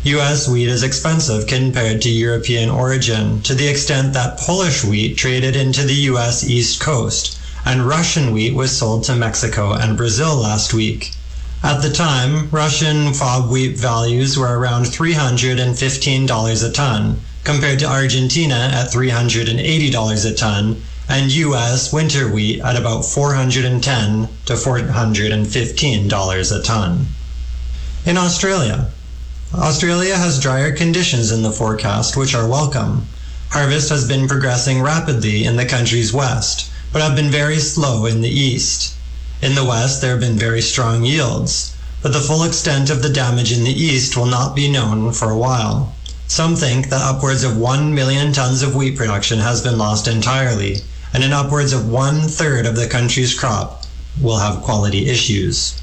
U.S. 0.04 0.48
wheat 0.48 0.68
is 0.68 0.84
expensive 0.84 1.48
compared 1.48 2.00
to 2.04 2.12
European 2.12 2.70
origin 2.70 3.42
to 3.42 3.56
the 3.56 3.68
extent 3.68 4.14
that 4.14 4.38
Polish 4.38 4.86
wheat 4.86 5.18
traded 5.18 5.56
into 5.56 5.82
the 5.82 6.06
U.S. 6.12 6.48
East 6.48 6.80
Coast, 6.80 7.40
and 7.66 7.88
Russian 7.88 8.32
wheat 8.32 8.54
was 8.54 8.78
sold 8.78 9.04
to 9.06 9.16
Mexico 9.16 9.74
and 9.74 9.98
Brazil 9.98 10.36
last 10.36 10.76
week. 10.76 11.14
At 11.64 11.82
the 11.82 11.90
time, 11.90 12.52
Russian 12.52 13.12
FOB 13.12 13.50
wheat 13.50 13.76
values 13.76 14.38
were 14.38 14.60
around 14.60 14.86
$315 14.86 16.70
a 16.70 16.72
ton, 16.72 17.20
compared 17.44 17.80
to 17.80 17.90
Argentina 17.90 18.70
at 18.72 18.92
$380 18.92 20.32
a 20.32 20.36
ton, 20.36 20.84
and 21.12 21.32
U.S. 21.32 21.92
winter 21.92 22.32
wheat 22.32 22.62
at 22.62 22.76
about 22.76 23.02
410 23.02 24.30
to 24.46 24.54
$415 24.54 26.60
a 26.60 26.62
ton. 26.62 27.08
In 28.06 28.16
Australia, 28.16 28.92
Australia 29.52 30.16
has 30.16 30.40
drier 30.40 30.72
conditions 30.72 31.32
in 31.32 31.42
the 31.42 31.52
forecast, 31.52 32.16
which 32.16 32.36
are 32.36 32.48
welcome. 32.48 33.08
Harvest 33.50 33.90
has 33.90 34.08
been 34.08 34.28
progressing 34.28 34.84
rapidly 34.84 35.46
in 35.46 35.56
the 35.56 35.66
country's 35.66 36.14
west, 36.14 36.70
but 36.94 37.02
have 37.02 37.16
been 37.16 37.32
very 37.32 37.58
slow 37.58 38.06
in 38.06 38.22
the 38.22 38.30
east. 38.30 38.94
In 39.42 39.56
the 39.56 39.66
west, 39.66 40.02
there 40.02 40.12
have 40.12 40.20
been 40.20 40.38
very 40.38 40.62
strong 40.62 41.06
yields, 41.06 41.76
but 42.04 42.14
the 42.14 42.22
full 42.22 42.44
extent 42.44 42.92
of 42.92 43.02
the 43.02 43.10
damage 43.10 43.52
in 43.52 43.64
the 43.64 43.74
east 43.74 44.16
will 44.16 44.28
not 44.28 44.56
be 44.56 44.70
known 44.70 45.12
for 45.12 45.32
a 45.32 45.38
while. 45.38 45.96
Some 46.28 46.56
think 46.56 46.90
that 46.90 47.02
upwards 47.02 47.44
of 47.44 47.58
1 47.58 47.96
million 47.96 48.32
tons 48.32 48.62
of 48.62 48.76
wheat 48.76 48.96
production 48.96 49.40
has 49.40 49.64
been 49.64 49.80
lost 49.80 50.08
entirely, 50.08 50.84
and 51.14 51.24
in 51.24 51.34
upwards 51.34 51.74
of 51.74 51.90
one 51.90 52.22
third 52.22 52.66
of 52.66 52.76
the 52.76 52.88
country's 52.88 53.38
crop 53.38 53.86
will 54.22 54.38
have 54.38 54.62
quality 54.62 55.10
issues. 55.10 55.80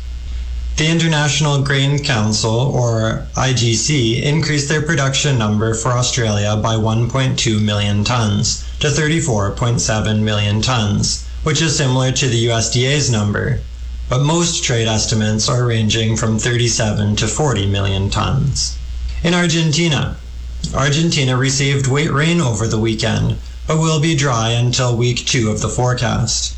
The 0.77 0.91
International 0.91 1.63
Grain 1.63 2.05
Council, 2.05 2.55
or 2.55 3.27
IGC, 3.35 4.23
increased 4.23 4.69
their 4.69 4.83
production 4.83 5.39
number 5.39 5.73
for 5.73 5.93
Australia 5.93 6.55
by 6.57 6.75
1.2 6.75 7.63
million 7.63 8.05
tons 8.05 8.63
to 8.81 8.89
34.7 8.89 10.21
million 10.21 10.61
tons, 10.61 11.25
which 11.45 11.63
is 11.63 11.75
similar 11.75 12.13
to 12.13 12.29
the 12.29 12.47
USDA's 12.49 13.11
number, 13.11 13.61
but 14.11 14.23
most 14.23 14.63
trade 14.65 14.87
estimates 14.87 15.49
are 15.49 15.65
ranging 15.65 16.15
from 16.15 16.39
37 16.39 17.17
to 17.17 17.27
40 17.27 17.67
million 17.67 18.11
tons. 18.11 18.77
In 19.25 19.33
Argentina, 19.33 20.17
Argentina 20.75 21.39
received 21.39 21.87
wet 21.87 22.11
rain 22.11 22.41
over 22.41 22.67
the 22.67 22.79
weekend, 22.79 23.39
but 23.67 23.79
will 23.79 24.01
be 24.01 24.15
dry 24.15 24.51
until 24.51 24.97
week 24.97 25.27
two 25.27 25.51
of 25.51 25.61
the 25.61 25.69
forecast. 25.69 26.55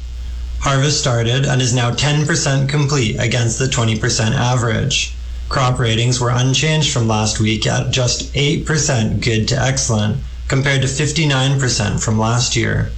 Harvest 0.60 1.00
started 1.00 1.44
and 1.44 1.62
is 1.62 1.72
now 1.72 1.90
10% 1.92 2.68
complete 2.68 3.16
against 3.18 3.58
the 3.58 3.66
20% 3.66 4.32
average. 4.32 5.14
Crop 5.48 5.78
ratings 5.78 6.20
were 6.20 6.30
unchanged 6.30 6.92
from 6.92 7.08
last 7.08 7.40
week 7.40 7.66
at 7.66 7.90
just 7.90 8.32
8% 8.34 9.22
good 9.22 9.48
to 9.48 9.60
excellent, 9.60 10.18
compared 10.48 10.82
to 10.82 10.88
59% 10.88 12.02
from 12.02 12.18
last 12.18 12.56
year. 12.56 12.90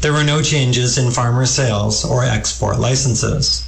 There 0.00 0.12
were 0.12 0.24
no 0.24 0.40
changes 0.40 0.96
in 0.96 1.10
farmer 1.10 1.44
sales 1.44 2.04
or 2.04 2.24
export 2.24 2.78
licenses. 2.78 3.64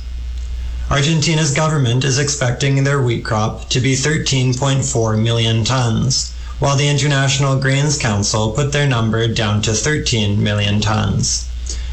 Argentina's 0.91 1.53
government 1.53 2.05
is 2.05 2.19
expecting 2.19 2.85
their 2.85 3.03
wheat 3.03 3.25
crop 3.25 3.69
to 3.71 3.81
be 3.81 3.95
13.4 3.95 5.23
million 5.23 5.65
tons, 5.65 6.32
while 6.63 6.77
the 6.77 6.89
International 6.89 7.59
Grains 7.59 7.99
Council 7.99 8.53
put 8.53 8.71
their 8.71 8.87
number 8.87 9.27
down 9.27 9.61
to 9.61 9.73
13 9.73 10.41
million 10.41 10.81
tons. 10.81 11.49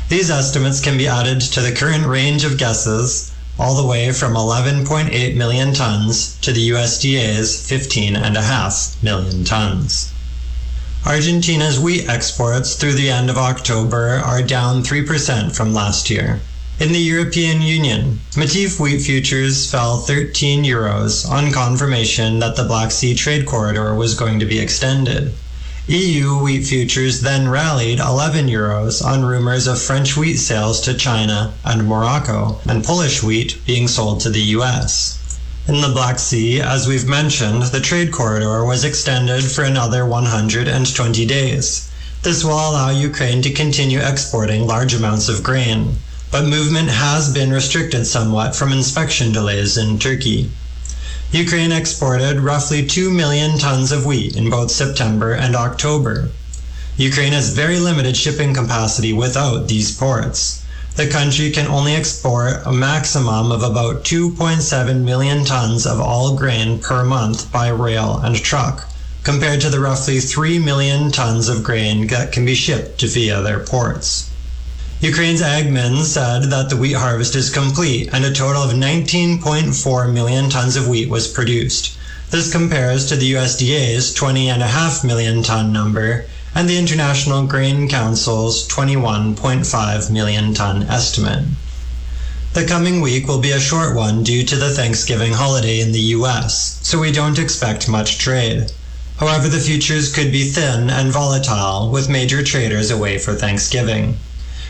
These 0.09 0.29
estimates 0.29 0.79
can 0.79 0.95
be 0.95 1.07
added 1.07 1.41
to 1.41 1.61
the 1.61 1.71
current 1.71 2.05
range 2.05 2.43
of 2.43 2.59
guesses, 2.59 3.31
all 3.57 3.73
the 3.73 3.87
way 3.87 4.11
from 4.11 4.35
11.8 4.35 5.35
million 5.35 5.73
tons 5.73 6.37
to 6.41 6.51
the 6.51 6.69
USDA's 6.69 7.67
15.5 7.67 9.01
million 9.01 9.43
tons. 9.43 10.11
Argentina's 11.03 11.79
wheat 11.79 12.07
exports 12.07 12.75
through 12.75 12.93
the 12.93 13.09
end 13.09 13.31
of 13.31 13.39
October 13.39 14.21
are 14.23 14.43
down 14.43 14.83
3% 14.83 15.51
from 15.55 15.73
last 15.73 16.11
year. 16.11 16.41
In 16.81 16.93
the 16.93 16.99
European 16.99 17.61
Union, 17.61 18.21
Matif 18.35 18.79
wheat 18.79 19.01
futures 19.01 19.69
fell 19.69 19.99
13 19.99 20.63
euros 20.63 21.29
on 21.29 21.51
confirmation 21.51 22.39
that 22.39 22.55
the 22.55 22.63
Black 22.63 22.91
Sea 22.91 23.13
trade 23.13 23.45
corridor 23.45 23.93
was 23.93 24.13
going 24.13 24.39
to 24.39 24.45
be 24.45 24.59
extended. 24.59 25.33
EU 25.87 26.37
wheat 26.37 26.65
futures 26.65 27.19
then 27.19 27.49
rallied 27.49 27.99
11 27.99 28.47
euros 28.47 29.03
on 29.03 29.25
rumors 29.25 29.67
of 29.67 29.81
French 29.81 30.15
wheat 30.15 30.37
sales 30.37 30.79
to 30.79 30.93
China 30.93 31.53
and 31.65 31.85
Morocco, 31.85 32.61
and 32.65 32.81
Polish 32.81 33.21
wheat 33.21 33.57
being 33.65 33.89
sold 33.89 34.21
to 34.21 34.29
the 34.29 34.55
US. 34.55 35.37
In 35.67 35.81
the 35.81 35.89
Black 35.89 36.17
Sea, 36.17 36.61
as 36.61 36.87
we've 36.87 37.05
mentioned, 37.05 37.63
the 37.63 37.81
trade 37.81 38.13
corridor 38.13 38.63
was 38.63 38.85
extended 38.85 39.43
for 39.43 39.65
another 39.65 40.05
120 40.05 41.25
days. 41.25 41.91
This 42.23 42.41
will 42.45 42.53
allow 42.53 42.89
Ukraine 42.89 43.41
to 43.41 43.51
continue 43.51 43.99
exporting 43.99 44.65
large 44.65 44.93
amounts 44.93 45.27
of 45.27 45.43
grain, 45.43 45.97
but 46.31 46.45
movement 46.45 46.89
has 46.89 47.33
been 47.33 47.51
restricted 47.51 48.05
somewhat 48.05 48.55
from 48.55 48.71
inspection 48.71 49.31
delays 49.31 49.77
in 49.77 49.97
Turkey. 49.97 50.49
Ukraine 51.31 51.71
exported 51.71 52.39
roughly 52.39 52.85
2 52.85 53.09
million 53.11 53.57
tons 53.57 53.91
of 53.91 54.05
wheat 54.05 54.35
in 54.35 54.49
both 54.49 54.71
September 54.71 55.31
and 55.33 55.55
October. 55.55 56.29
Ukraine 56.97 57.33
has 57.33 57.49
very 57.49 57.79
limited 57.79 58.17
shipping 58.17 58.53
capacity 58.53 59.13
without 59.13 59.67
these 59.67 59.95
ports. 59.95 60.61
The 60.95 61.07
country 61.07 61.49
can 61.49 61.67
only 61.67 61.95
export 61.95 62.61
a 62.65 62.73
maximum 62.73 63.51
of 63.51 63.63
about 63.63 64.03
2.7 64.03 65.03
million 65.03 65.45
tons 65.45 65.85
of 65.85 65.99
all 65.99 66.35
grain 66.35 66.79
per 66.79 67.03
month 67.03 67.51
by 67.51 67.69
rail 67.69 68.19
and 68.23 68.35
truck, 68.35 68.87
compared 69.23 69.61
to 69.61 69.69
the 69.69 69.79
roughly 69.79 70.19
3 70.19 70.59
million 70.59 71.11
tons 71.11 71.47
of 71.47 71.63
grain 71.63 72.07
that 72.07 72.31
can 72.31 72.45
be 72.45 72.53
shipped 72.53 73.01
via 73.01 73.41
their 73.41 73.59
ports. 73.59 74.28
Ukraine's 75.01 75.41
Agmin 75.41 76.03
said 76.03 76.51
that 76.51 76.69
the 76.69 76.75
wheat 76.75 76.97
harvest 76.97 77.33
is 77.33 77.49
complete 77.49 78.09
and 78.11 78.25
a 78.25 78.33
total 78.33 78.61
of 78.61 78.71
19.4 78.71 80.13
million 80.13 80.49
tons 80.49 80.75
of 80.75 80.89
wheat 80.89 81.07
was 81.07 81.25
produced. 81.25 81.97
This 82.31 82.51
compares 82.51 83.05
to 83.05 83.15
the 83.15 83.31
USDA's 83.31 84.13
20.5 84.13 85.05
million 85.05 85.41
ton 85.41 85.71
number 85.71 86.25
and 86.53 86.67
the 86.67 86.77
International 86.77 87.47
Grain 87.47 87.87
Council's 87.87 88.67
21.5 88.67 90.11
million 90.11 90.53
ton 90.53 90.83
estimate. 90.83 91.45
The 92.51 92.65
coming 92.65 92.99
week 92.99 93.25
will 93.25 93.39
be 93.39 93.51
a 93.51 93.59
short 93.61 93.95
one 93.95 94.23
due 94.23 94.43
to 94.43 94.57
the 94.57 94.69
Thanksgiving 94.69 95.31
holiday 95.31 95.79
in 95.79 95.93
the 95.93 96.11
US, 96.17 96.77
so 96.83 96.99
we 96.99 97.13
don't 97.13 97.39
expect 97.39 97.87
much 97.87 98.17
trade. 98.17 98.73
However, 99.15 99.47
the 99.47 99.59
futures 99.59 100.13
could 100.13 100.33
be 100.33 100.43
thin 100.43 100.89
and 100.89 101.09
volatile 101.09 101.89
with 101.89 102.09
major 102.09 102.43
traders 102.43 102.91
away 102.91 103.17
for 103.17 103.33
Thanksgiving. 103.33 104.17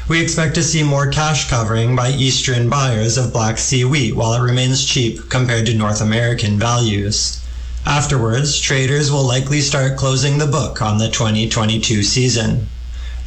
We 0.10 0.24
expect 0.24 0.56
to 0.56 0.63
see 0.63 0.82
more 0.82 1.06
cash 1.06 1.48
covering 1.52 1.95
by 1.95 2.10
Eastern 2.10 2.67
buyers 2.67 3.15
of 3.15 3.32
Black 3.32 3.60
Sea 3.60 3.86
wheat 3.86 4.15
while 4.15 4.34
it 4.34 4.41
remains 4.41 4.84
cheap 4.84 5.30
compared 5.30 5.67
to 5.67 5.76
North 5.76 6.02
American 6.02 6.58
values. 6.58 7.38
Afterwards, 7.86 8.58
traders 8.58 9.12
will 9.12 9.24
likely 9.24 9.62
start 9.62 9.98
closing 9.98 10.39
the 10.39 10.48
book 10.48 10.82
on 10.82 10.98
the 10.98 11.10
2022 11.10 12.02
season. 12.02 12.67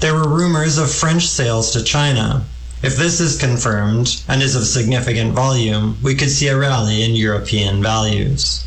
There 0.00 0.12
were 0.12 0.28
rumors 0.28 0.76
of 0.76 0.90
French 0.90 1.28
sales 1.28 1.70
to 1.70 1.84
China. 1.84 2.46
If 2.82 2.96
this 2.96 3.20
is 3.20 3.38
confirmed 3.38 4.20
and 4.26 4.42
is 4.42 4.56
of 4.56 4.66
significant 4.66 5.34
volume, 5.34 5.98
we 6.02 6.16
could 6.16 6.32
see 6.32 6.48
a 6.48 6.58
rally 6.58 7.04
in 7.04 7.14
European 7.14 7.80
values. 7.80 8.64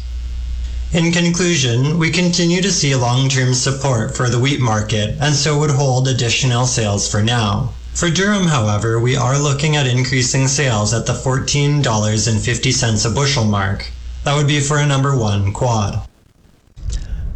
In 0.93 1.11
conclusion, 1.11 1.99
we 1.99 2.11
continue 2.11 2.61
to 2.61 2.71
see 2.71 2.95
long-term 2.95 3.53
support 3.55 4.15
for 4.15 4.29
the 4.29 4.39
wheat 4.39 4.61
market 4.61 5.17
and 5.19 5.35
so 5.35 5.59
would 5.59 5.71
hold 5.71 6.07
additional 6.07 6.65
sales 6.65 7.11
for 7.11 7.21
now. 7.21 7.73
For 7.95 8.09
durum, 8.09 8.47
however, 8.47 8.99
we 8.99 9.15
are 9.15 9.39
looking 9.39 9.77
at 9.77 9.87
increasing 9.87 10.49
sales 10.49 10.93
at 10.93 11.05
the 11.05 11.13
$14.50 11.13 13.05
a 13.05 13.15
bushel 13.15 13.45
mark. 13.45 13.89
That 14.25 14.35
would 14.35 14.47
be 14.47 14.59
for 14.59 14.79
a 14.79 14.85
number 14.85 15.17
one 15.17 15.53
quad. 15.53 16.05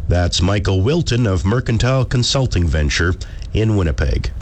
That's 0.06 0.42
Michael 0.42 0.82
Wilton 0.82 1.26
of 1.26 1.46
Mercantile 1.46 2.04
Consulting 2.04 2.66
Venture 2.66 3.14
in 3.54 3.78
Winnipeg. 3.78 4.32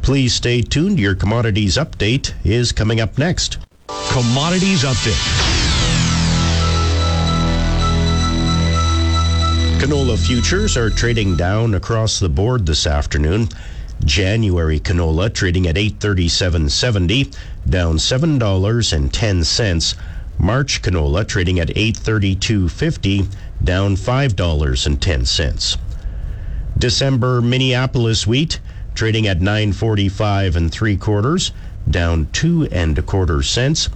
Please 0.00 0.32
stay 0.32 0.62
tuned. 0.62 0.98
Your 0.98 1.14
commodities 1.14 1.76
update 1.76 2.32
is 2.42 2.72
coming 2.72 2.98
up 2.98 3.18
next. 3.18 3.58
Commodities 4.12 4.82
Update. 4.82 5.44
Canola 9.78 10.16
futures 10.16 10.78
are 10.78 10.88
trading 10.88 11.36
down 11.36 11.74
across 11.74 12.18
the 12.18 12.30
board 12.30 12.64
this 12.64 12.86
afternoon. 12.86 13.50
January 14.04 14.80
canola 14.80 15.32
trading 15.32 15.66
at 15.66 15.76
837.70, 15.76 17.36
down 17.68 17.96
$7.10. 17.96 19.94
March 20.38 20.82
canola 20.82 21.26
trading 21.26 21.60
at 21.60 21.68
832.50, 21.68 23.26
down 23.62 23.96
$5.10. 23.96 25.78
December 26.76 27.40
Minneapolis 27.40 28.26
wheat 28.26 28.58
trading 28.94 29.26
at 29.26 29.40
945 29.40 30.56
and 30.56 30.70
3 30.70 30.96
quarters, 30.96 31.52
down 31.88 32.28
2 32.32 32.68
and 32.70 32.98
a 32.98 33.02
quarter 33.02 33.42
cents. 33.42 33.88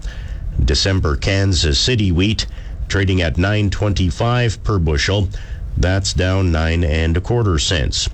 December 0.65 1.17
Kansas 1.17 1.79
City 1.79 2.11
wheat 2.11 2.47
trading 2.89 3.21
at 3.21 3.37
925 3.37 4.63
per 4.65 4.79
bushel, 4.79 5.29
that's 5.77 6.13
down 6.13 6.51
9 6.51 6.83
and 6.83 7.17
a 7.17 7.21
quarter 7.21 7.59
cents. 7.59 8.09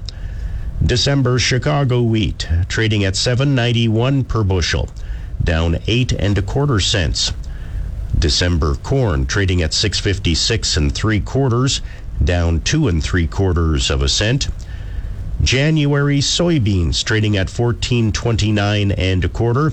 December 0.87 1.39
Chicago 1.39 2.03
wheat 2.03 2.47
trading 2.69 3.05
at 3.05 3.17
791 3.17 4.25
per 4.25 4.45
bushel, 4.45 4.91
down 5.43 5.79
8 5.87 6.13
and 6.13 6.37
a 6.37 6.43
quarter 6.43 6.79
cents. 6.79 7.33
December 8.19 8.75
corn 8.75 9.25
trading 9.25 9.63
at 9.63 9.73
656 9.73 10.77
and 10.77 10.95
3 10.95 11.21
quarters, 11.21 11.81
down 12.23 12.61
2 12.61 12.89
and 12.89 13.03
3 13.03 13.27
quarters 13.29 13.89
of 13.89 14.03
a 14.03 14.09
cent. 14.11 14.49
January 15.43 16.19
soybeans 16.19 17.03
trading 17.03 17.35
at 17.35 17.49
14.29 17.49 18.95
and 18.99 19.25
a 19.25 19.29
quarter, 19.31 19.73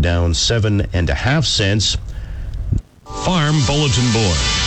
down 0.00 0.32
7 0.32 0.86
and 0.92 1.10
a 1.10 1.14
half 1.14 1.44
cents. 1.44 1.96
Farm 3.04 3.56
Bulletin 3.66 4.12
Board. 4.12 4.61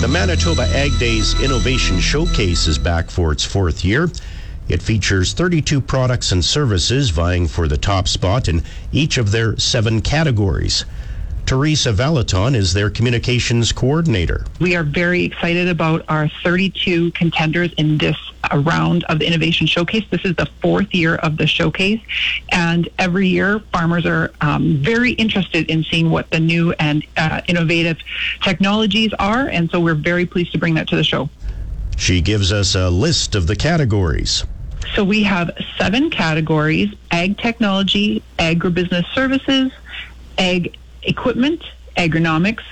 The 0.00 0.06
Manitoba 0.06 0.62
Ag 0.62 0.96
Days 1.00 1.34
Innovation 1.42 1.98
Showcase 1.98 2.68
is 2.68 2.78
back 2.78 3.10
for 3.10 3.32
its 3.32 3.44
fourth 3.44 3.84
year. 3.84 4.08
It 4.68 4.80
features 4.80 5.32
32 5.32 5.80
products 5.80 6.30
and 6.30 6.44
services 6.44 7.10
vying 7.10 7.48
for 7.48 7.66
the 7.66 7.76
top 7.76 8.06
spot 8.06 8.48
in 8.48 8.62
each 8.92 9.18
of 9.18 9.32
their 9.32 9.56
seven 9.56 10.00
categories. 10.00 10.84
Teresa 11.46 11.92
Valaton 11.92 12.54
is 12.54 12.74
their 12.74 12.90
communications 12.90 13.72
coordinator. 13.72 14.44
We 14.60 14.76
are 14.76 14.84
very 14.84 15.24
excited 15.24 15.68
about 15.68 16.04
our 16.08 16.28
32 16.44 17.10
contenders 17.10 17.72
in 17.72 17.98
this 17.98 18.16
uh, 18.44 18.58
round 18.58 19.04
of 19.04 19.18
the 19.18 19.26
Innovation 19.26 19.66
Showcase. 19.66 20.04
This 20.10 20.24
is 20.24 20.34
the 20.36 20.46
fourth 20.60 20.94
year 20.94 21.16
of 21.16 21.36
the 21.36 21.46
showcase, 21.46 22.00
and 22.50 22.88
every 22.98 23.28
year 23.28 23.60
farmers 23.72 24.06
are 24.06 24.32
um, 24.40 24.76
very 24.76 25.12
interested 25.12 25.68
in 25.70 25.84
seeing 25.84 26.10
what 26.10 26.30
the 26.30 26.40
new 26.40 26.72
and 26.72 27.04
uh, 27.16 27.40
innovative 27.48 27.98
technologies 28.42 29.12
are, 29.18 29.48
and 29.48 29.70
so 29.70 29.80
we're 29.80 29.94
very 29.94 30.26
pleased 30.26 30.52
to 30.52 30.58
bring 30.58 30.74
that 30.74 30.88
to 30.88 30.96
the 30.96 31.04
show. 31.04 31.28
She 31.96 32.20
gives 32.20 32.52
us 32.52 32.74
a 32.74 32.88
list 32.90 33.34
of 33.34 33.46
the 33.46 33.56
categories. 33.56 34.44
So 34.94 35.04
we 35.04 35.22
have 35.24 35.50
seven 35.76 36.10
categories 36.10 36.94
ag 37.10 37.38
technology, 37.38 38.22
agribusiness 38.38 39.06
services, 39.12 39.72
ag 40.38 40.76
equipment, 41.02 41.62
agronomics, 41.96 42.62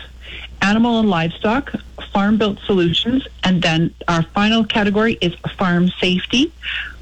animal 0.62 1.00
and 1.00 1.08
livestock, 1.08 1.72
farm 2.12 2.38
built 2.38 2.58
solutions, 2.66 3.26
and 3.44 3.62
then 3.62 3.94
our 4.08 4.22
final 4.22 4.64
category 4.64 5.18
is 5.20 5.34
farm 5.58 5.88
safety, 6.00 6.52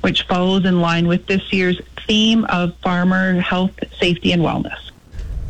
which 0.00 0.22
follows 0.22 0.64
in 0.64 0.80
line 0.80 1.06
with 1.06 1.26
this 1.26 1.52
year's 1.52 1.80
theme 2.06 2.44
of 2.46 2.74
farmer 2.78 3.40
health, 3.40 3.72
safety, 3.98 4.32
and 4.32 4.42
wellness. 4.42 4.90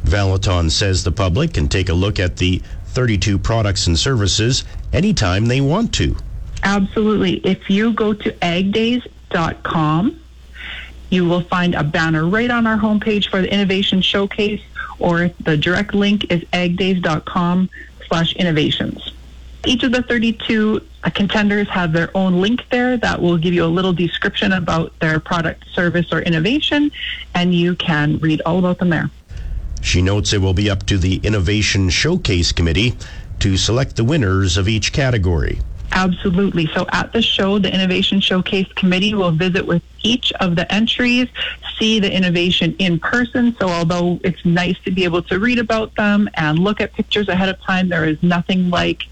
Valaton 0.05 0.71
says 0.71 1.03
the 1.03 1.13
public 1.13 1.55
can 1.55 1.69
take 1.69 1.89
a 1.89 1.95
look 1.95 2.21
at 2.21 2.37
the 2.37 2.63
32 2.89 3.39
products 3.39 3.87
and 3.87 3.99
services 3.99 4.65
anytime 4.93 5.47
they 5.47 5.61
want 5.61 5.93
to. 5.95 6.15
Absolutely. 6.63 7.39
If 7.39 7.69
you 7.69 7.93
go 7.93 8.13
to 8.13 8.31
agdays.com, 8.33 10.21
you 11.11 11.25
will 11.25 11.43
find 11.43 11.75
a 11.75 11.85
banner 11.85 12.27
right 12.27 12.51
on 12.51 12.67
our 12.67 12.77
homepage 12.77 13.31
for 13.31 13.41
the 13.41 13.53
Innovation 13.53 14.01
Showcase, 14.01 14.63
or 14.99 15.29
the 15.41 15.57
direct 15.57 15.95
link 15.95 16.31
is 16.31 16.43
agdays.com 16.53 17.69
slash 18.15 18.33
innovations. 18.37 19.13
Each 19.67 19.83
of 19.83 19.91
the 19.91 20.03
32 20.03 20.81
uh, 21.03 21.11
contenders 21.11 21.69
have 21.71 21.93
their 21.93 22.17
own 22.17 22.41
link 22.41 22.61
there 22.71 22.97
that 22.99 23.21
will 23.21 23.37
give 23.37 23.53
you 23.53 23.65
a 23.65 23.73
little 23.79 23.93
description 23.93 24.53
about 24.53 24.97
their 25.01 25.19
product, 25.19 25.65
service, 25.75 26.13
or 26.13 26.21
innovation, 26.21 26.93
and 27.35 27.53
you 27.53 27.75
can 27.75 28.19
read 28.19 28.41
all 28.47 28.59
about 28.59 28.79
them 28.79 28.91
there. 28.91 29.11
She 29.81 30.01
notes 30.01 30.33
it 30.33 30.41
will 30.41 30.55
be 30.55 30.71
up 30.71 30.87
to 30.87 30.97
the 30.97 31.17
Innovation 31.25 31.91
Showcase 31.91 32.53
Committee 32.53 32.95
to 33.41 33.57
select 33.57 33.97
the 33.97 34.05
winners 34.05 34.57
of 34.57 34.69
each 34.69 34.93
category. 34.93 35.59
Absolutely. 35.93 36.67
So 36.75 36.87
at 36.93 37.13
the 37.13 37.23
show, 37.23 37.59
the 37.59 37.73
Innovation 37.73 38.21
Showcase 38.21 38.67
Committee 38.75 39.15
will 39.15 39.31
visit 39.31 39.67
with 39.67 39.83
each 40.03 40.33
of 40.41 40.57
the 40.57 40.73
entries, 40.73 41.29
see 41.79 42.01
the 42.01 42.13
innovation 42.13 42.75
in 42.79 42.99
person. 42.99 43.57
So 43.61 43.69
although 43.69 44.21
it's 44.25 44.45
nice 44.45 44.79
to 44.81 44.91
be 44.91 45.05
able 45.05 45.23
to 45.23 45.39
read 45.39 45.59
about 45.59 45.95
them 45.95 46.29
and 46.35 46.59
look 46.59 46.81
at 46.81 46.93
pictures 46.95 47.29
ahead 47.29 47.49
of 47.49 47.61
time, 47.63 47.89
there 47.89 48.05
is 48.05 48.21
nothing 48.23 48.71
like 48.71 49.05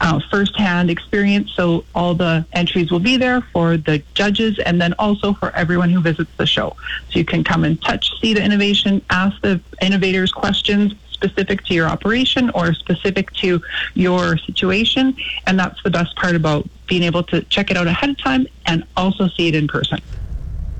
uh, 0.00 0.20
firsthand 0.30 0.90
experience. 0.90 1.52
So 1.52 1.84
all 1.94 2.14
the 2.14 2.46
entries 2.52 2.90
will 2.90 3.00
be 3.00 3.16
there 3.16 3.40
for 3.40 3.76
the 3.76 4.02
judges 4.14 4.58
and 4.60 4.80
then 4.80 4.94
also 4.98 5.34
for 5.34 5.50
everyone 5.56 5.90
who 5.90 6.00
visits 6.00 6.30
the 6.36 6.46
show. 6.46 6.76
So 7.10 7.18
you 7.18 7.24
can 7.24 7.42
come 7.42 7.64
and 7.64 7.80
touch, 7.82 8.10
see 8.20 8.32
the 8.32 8.44
innovation, 8.44 9.02
ask 9.10 9.40
the 9.42 9.60
innovators 9.82 10.30
questions, 10.32 10.94
specific 11.18 11.64
to 11.64 11.74
your 11.74 11.88
operation 11.88 12.50
or 12.54 12.72
specific 12.74 13.32
to 13.34 13.60
your 13.94 14.38
situation. 14.38 15.16
And 15.46 15.58
that's 15.58 15.82
the 15.82 15.90
best 15.90 16.14
part 16.16 16.36
about 16.36 16.68
being 16.86 17.02
able 17.02 17.22
to 17.24 17.42
check 17.42 17.70
it 17.70 17.76
out 17.76 17.86
ahead 17.86 18.10
of 18.10 18.18
time 18.18 18.46
and 18.66 18.84
also 18.96 19.28
see 19.28 19.48
it 19.48 19.54
in 19.54 19.66
person. 19.66 20.00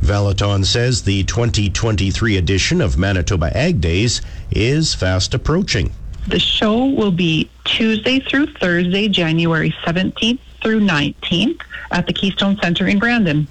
Valaton 0.00 0.64
says 0.64 1.02
the 1.02 1.24
2023 1.24 2.36
edition 2.36 2.80
of 2.80 2.96
Manitoba 2.96 3.54
Ag 3.56 3.80
Days 3.80 4.22
is 4.50 4.94
fast 4.94 5.34
approaching. 5.34 5.92
The 6.28 6.38
show 6.38 6.86
will 6.86 7.10
be 7.10 7.50
Tuesday 7.64 8.20
through 8.20 8.46
Thursday, 8.54 9.08
January 9.08 9.74
17th 9.84 10.38
through 10.62 10.80
19th 10.80 11.60
at 11.90 12.06
the 12.06 12.12
Keystone 12.12 12.58
Center 12.62 12.86
in 12.86 12.98
Brandon. 12.98 13.48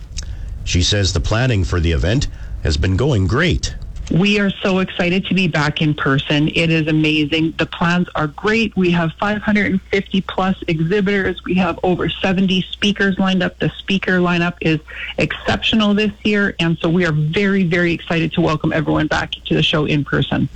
She 0.63 0.83
says 0.83 1.13
the 1.13 1.19
planning 1.19 1.63
for 1.63 1.79
the 1.79 1.91
event 1.91 2.27
has 2.63 2.77
been 2.77 2.97
going 2.97 3.27
great. 3.27 3.75
We 4.11 4.39
are 4.39 4.49
so 4.49 4.79
excited 4.79 5.25
to 5.25 5.33
be 5.33 5.49
back 5.49 5.81
in 5.81 5.93
person. 5.93 6.47
It 6.49 6.69
is 6.69 6.87
amazing. 6.87 7.55
The 7.57 7.65
plans 7.65 8.07
are 8.15 8.27
great. 8.27 8.75
We 8.77 8.89
have 8.91 9.11
550 9.19 10.21
plus 10.21 10.55
exhibitors. 10.69 11.43
We 11.43 11.55
have 11.55 11.77
over 11.83 12.07
70 12.09 12.61
speakers 12.71 13.19
lined 13.19 13.43
up. 13.43 13.59
The 13.59 13.69
speaker 13.77 14.19
lineup 14.19 14.55
is 14.61 14.79
exceptional 15.17 15.93
this 15.93 16.13
year. 16.23 16.55
And 16.59 16.77
so 16.77 16.87
we 16.87 17.05
are 17.05 17.11
very, 17.11 17.63
very 17.63 17.91
excited 17.91 18.31
to 18.33 18.41
welcome 18.41 18.71
everyone 18.71 19.07
back 19.07 19.31
to 19.31 19.53
the 19.53 19.63
show 19.63 19.85
in 19.85 20.05
person. 20.05 20.47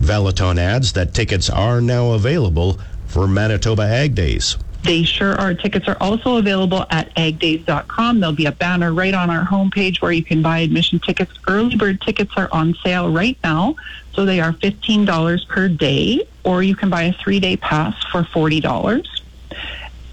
Valaton 0.00 0.58
adds 0.58 0.92
that 0.92 1.14
tickets 1.14 1.48
are 1.48 1.80
now 1.80 2.10
available 2.10 2.78
for 3.06 3.26
Manitoba 3.26 3.84
Ag 3.84 4.14
Days. 4.14 4.58
They 4.82 5.04
sure 5.04 5.38
are. 5.38 5.54
Tickets 5.54 5.86
are 5.86 5.96
also 6.00 6.36
available 6.36 6.84
at 6.90 7.14
agdays.com. 7.14 8.18
There'll 8.20 8.34
be 8.34 8.46
a 8.46 8.52
banner 8.52 8.92
right 8.92 9.14
on 9.14 9.30
our 9.30 9.44
homepage 9.44 10.02
where 10.02 10.10
you 10.10 10.24
can 10.24 10.42
buy 10.42 10.58
admission 10.58 10.98
tickets. 10.98 11.32
Early 11.46 11.76
bird 11.76 12.00
tickets 12.00 12.32
are 12.36 12.48
on 12.50 12.74
sale 12.82 13.10
right 13.10 13.38
now, 13.44 13.76
so 14.12 14.24
they 14.24 14.40
are 14.40 14.52
$15 14.52 15.48
per 15.48 15.68
day, 15.68 16.26
or 16.42 16.62
you 16.64 16.74
can 16.74 16.90
buy 16.90 17.02
a 17.04 17.12
three 17.12 17.38
day 17.38 17.56
pass 17.56 17.94
for 18.10 18.22
$40. 18.22 19.04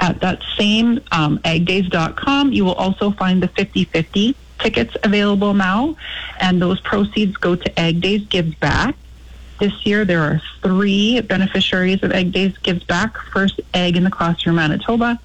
At 0.02 0.22
that 0.22 0.42
same 0.58 1.02
um, 1.12 1.40
agdays.com, 1.40 2.54
you 2.54 2.64
will 2.64 2.76
also 2.76 3.12
find 3.12 3.42
the 3.42 3.48
50 3.48 3.86
50 3.86 4.36
tickets 4.60 4.96
available 5.04 5.54
now, 5.54 5.96
and 6.40 6.62
those 6.62 6.80
proceeds 6.82 7.36
go 7.38 7.56
to 7.56 7.80
Ag 7.80 8.02
Days 8.02 8.26
Gives 8.28 8.54
Back. 8.56 8.96
This 9.60 9.86
year, 9.86 10.06
there 10.06 10.22
are 10.22 10.42
three 10.64 11.20
beneficiaries 11.20 12.02
of 12.02 12.14
Ag 12.14 12.32
Days 12.32 12.58
Gives 12.60 12.84
Back. 12.86 13.18
First, 13.18 13.60
Ag 13.74 13.98
in 13.98 14.06
the 14.06 14.10
Classroom 14.10 14.56
Manitoba. 14.56 15.20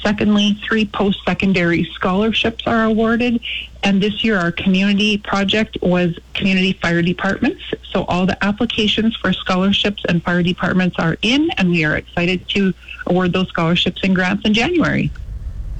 Secondly, 0.00 0.54
three 0.66 0.86
post 0.86 1.18
secondary 1.26 1.84
scholarships 1.94 2.64
are 2.66 2.84
awarded. 2.84 3.40
And 3.82 4.00
this 4.00 4.22
year, 4.22 4.38
our 4.38 4.52
community 4.52 5.18
project 5.18 5.76
was 5.82 6.16
community 6.34 6.74
fire 6.74 7.02
departments. 7.02 7.62
So 7.92 8.04
all 8.04 8.26
the 8.26 8.42
applications 8.44 9.16
for 9.16 9.32
scholarships 9.32 10.04
and 10.08 10.22
fire 10.22 10.42
departments 10.42 10.96
are 10.98 11.16
in, 11.22 11.50
and 11.58 11.70
we 11.70 11.84
are 11.84 11.96
excited 11.96 12.48
to 12.50 12.72
award 13.06 13.32
those 13.32 13.48
scholarships 13.48 14.02
and 14.04 14.14
grants 14.14 14.44
in 14.46 14.54
January. 14.54 15.10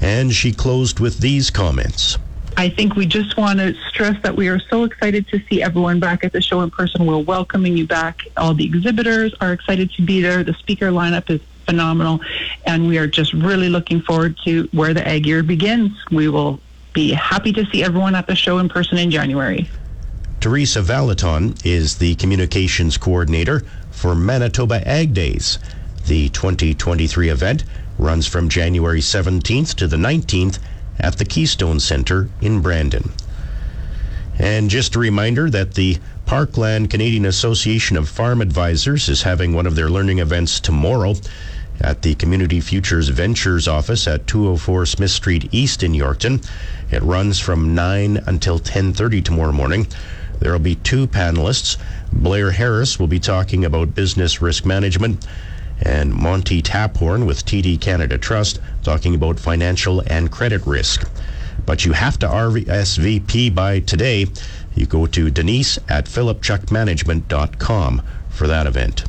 And 0.01 0.33
she 0.33 0.51
closed 0.53 0.99
with 0.99 1.19
these 1.19 1.51
comments. 1.51 2.19
I 2.57 2.69
think 2.69 2.95
we 2.95 3.07
just 3.07 3.37
want 3.37 3.59
to 3.59 3.75
stress 3.89 4.21
that 4.23 4.37
we 4.37 4.49
are 4.49 4.59
so 4.59 4.85
excited 4.85 5.27
to 5.29 5.41
see 5.49 5.63
everyone 5.63 6.01
back 6.01 6.25
at 6.25 6.33
the 6.33 6.43
show 6.43 6.61
in 6.61 6.71
person. 6.71 7.07
We're 7.07 7.19
welcoming 7.19 7.77
you 7.77 7.87
back. 7.87 8.23
All 8.37 8.55
the 8.55 8.65
exhibitors 8.65 9.33
are 9.41 9.53
excited 9.53 9.91
to 9.93 10.03
be 10.03 10.21
there. 10.21 10.45
The 10.45 10.55
speaker 10.55 10.91
lineup 10.91 11.31
is 11.31 11.41
phenomenal, 11.65 12.21
and 12.67 12.87
we 12.89 12.99
are 12.99 13.07
just 13.07 13.33
really 13.33 13.69
looking 13.69 14.03
forward 14.03 14.37
to 14.45 14.69
where 14.73 14.93
the 14.93 15.07
Ag 15.07 15.27
Year 15.27 15.43
begins. 15.43 15.93
We 16.11 16.29
will 16.29 16.61
be 16.93 17.13
happy 17.13 17.53
to 17.53 17.65
see 17.67 17.83
everyone 17.83 18.15
at 18.15 18.27
the 18.27 18.35
show 18.35 18.59
in 18.59 18.69
person 18.69 18.99
in 18.99 19.11
January. 19.11 19.69
Teresa 20.41 20.81
Valaton 20.81 21.65
is 21.65 21.99
the 21.99 22.15
communications 22.17 22.97
coordinator 22.97 23.61
for 23.91 24.15
Manitoba 24.15 24.87
Ag 24.89 25.15
Days. 25.15 25.59
The 26.07 26.31
2023 26.31 27.29
event 27.29 27.65
runs 27.99 28.27
from 28.27 28.49
January 28.49 29.01
17th 29.01 29.75
to 29.75 29.87
the 29.87 29.99
19th 29.99 30.59
at 31.01 31.17
the 31.17 31.25
Keystone 31.25 31.81
Center 31.81 32.29
in 32.41 32.61
Brandon. 32.61 33.11
And 34.39 34.71
just 34.71 34.95
a 34.95 34.99
reminder 34.99 35.51
that 35.51 35.75
the 35.75 35.99
Parkland 36.25 36.91
Canadian 36.91 37.27
Association 37.27 37.97
of 37.97 38.09
Farm 38.09 38.41
Advisors 38.41 39.09
is 39.09 39.23
having 39.23 39.53
one 39.53 39.67
of 39.67 39.75
their 39.75 39.91
learning 39.91 40.19
events 40.19 40.61
tomorrow 40.61 41.17
at 41.81 42.03
the 42.03 42.15
Community 42.15 42.61
Futures 42.61 43.09
Ventures 43.09 43.67
office 43.67 44.07
at 44.07 44.27
204 44.27 44.87
Smith 44.87 45.11
Street 45.11 45.49
East 45.53 45.83
in 45.83 45.93
Yorkton. 45.93 46.47
It 46.91 47.03
runs 47.03 47.39
from 47.39 47.75
9 47.75 48.19
until 48.27 48.59
10:30 48.59 49.23
tomorrow 49.23 49.53
morning. 49.53 49.87
There 50.39 50.53
will 50.53 50.59
be 50.59 50.77
two 50.77 51.07
panelists. 51.07 51.77
Blair 52.13 52.53
Harris 52.53 52.99
will 52.99 53.07
be 53.07 53.21
talking 53.21 53.65
about 53.65 53.95
business 53.95 54.41
risk 54.41 54.65
management 54.65 55.27
and 55.83 56.15
Monty 56.15 56.63
Taphorn 56.63 57.27
with 57.27 57.45
TD 57.45 57.81
Canada 57.81 58.19
Trust 58.19 58.61
talking 58.83 59.15
about 59.15 59.41
financial 59.41 60.03
and 60.07 60.31
credit 60.31 60.67
risk. 60.67 61.09
But 61.67 61.85
you 61.85 61.93
have 61.93 62.19
to 62.21 62.27
RSVP 62.27 63.55
by 63.55 63.81
today. 63.81 64.27
You 64.75 64.87
go 64.87 65.07
to 65.07 65.31
Denise 65.31 65.79
at 65.89 66.07
philipchuckmanagement.com 66.07 68.03
for 68.31 68.47
that 68.47 68.67
event. 68.67 69.05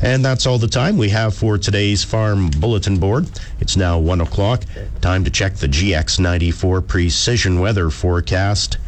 And 0.00 0.24
that's 0.24 0.46
all 0.46 0.58
the 0.58 0.68
time 0.68 0.96
we 0.96 1.08
have 1.08 1.34
for 1.34 1.58
today's 1.58 2.04
Farm 2.04 2.50
Bulletin 2.50 2.98
Board. 2.98 3.28
It's 3.58 3.76
now 3.76 3.98
1 3.98 4.20
o'clock. 4.20 4.62
Time 5.00 5.24
to 5.24 5.30
check 5.30 5.56
the 5.56 5.66
GX94 5.66 6.86
precision 6.86 7.58
weather 7.58 7.90
forecast 7.90 8.78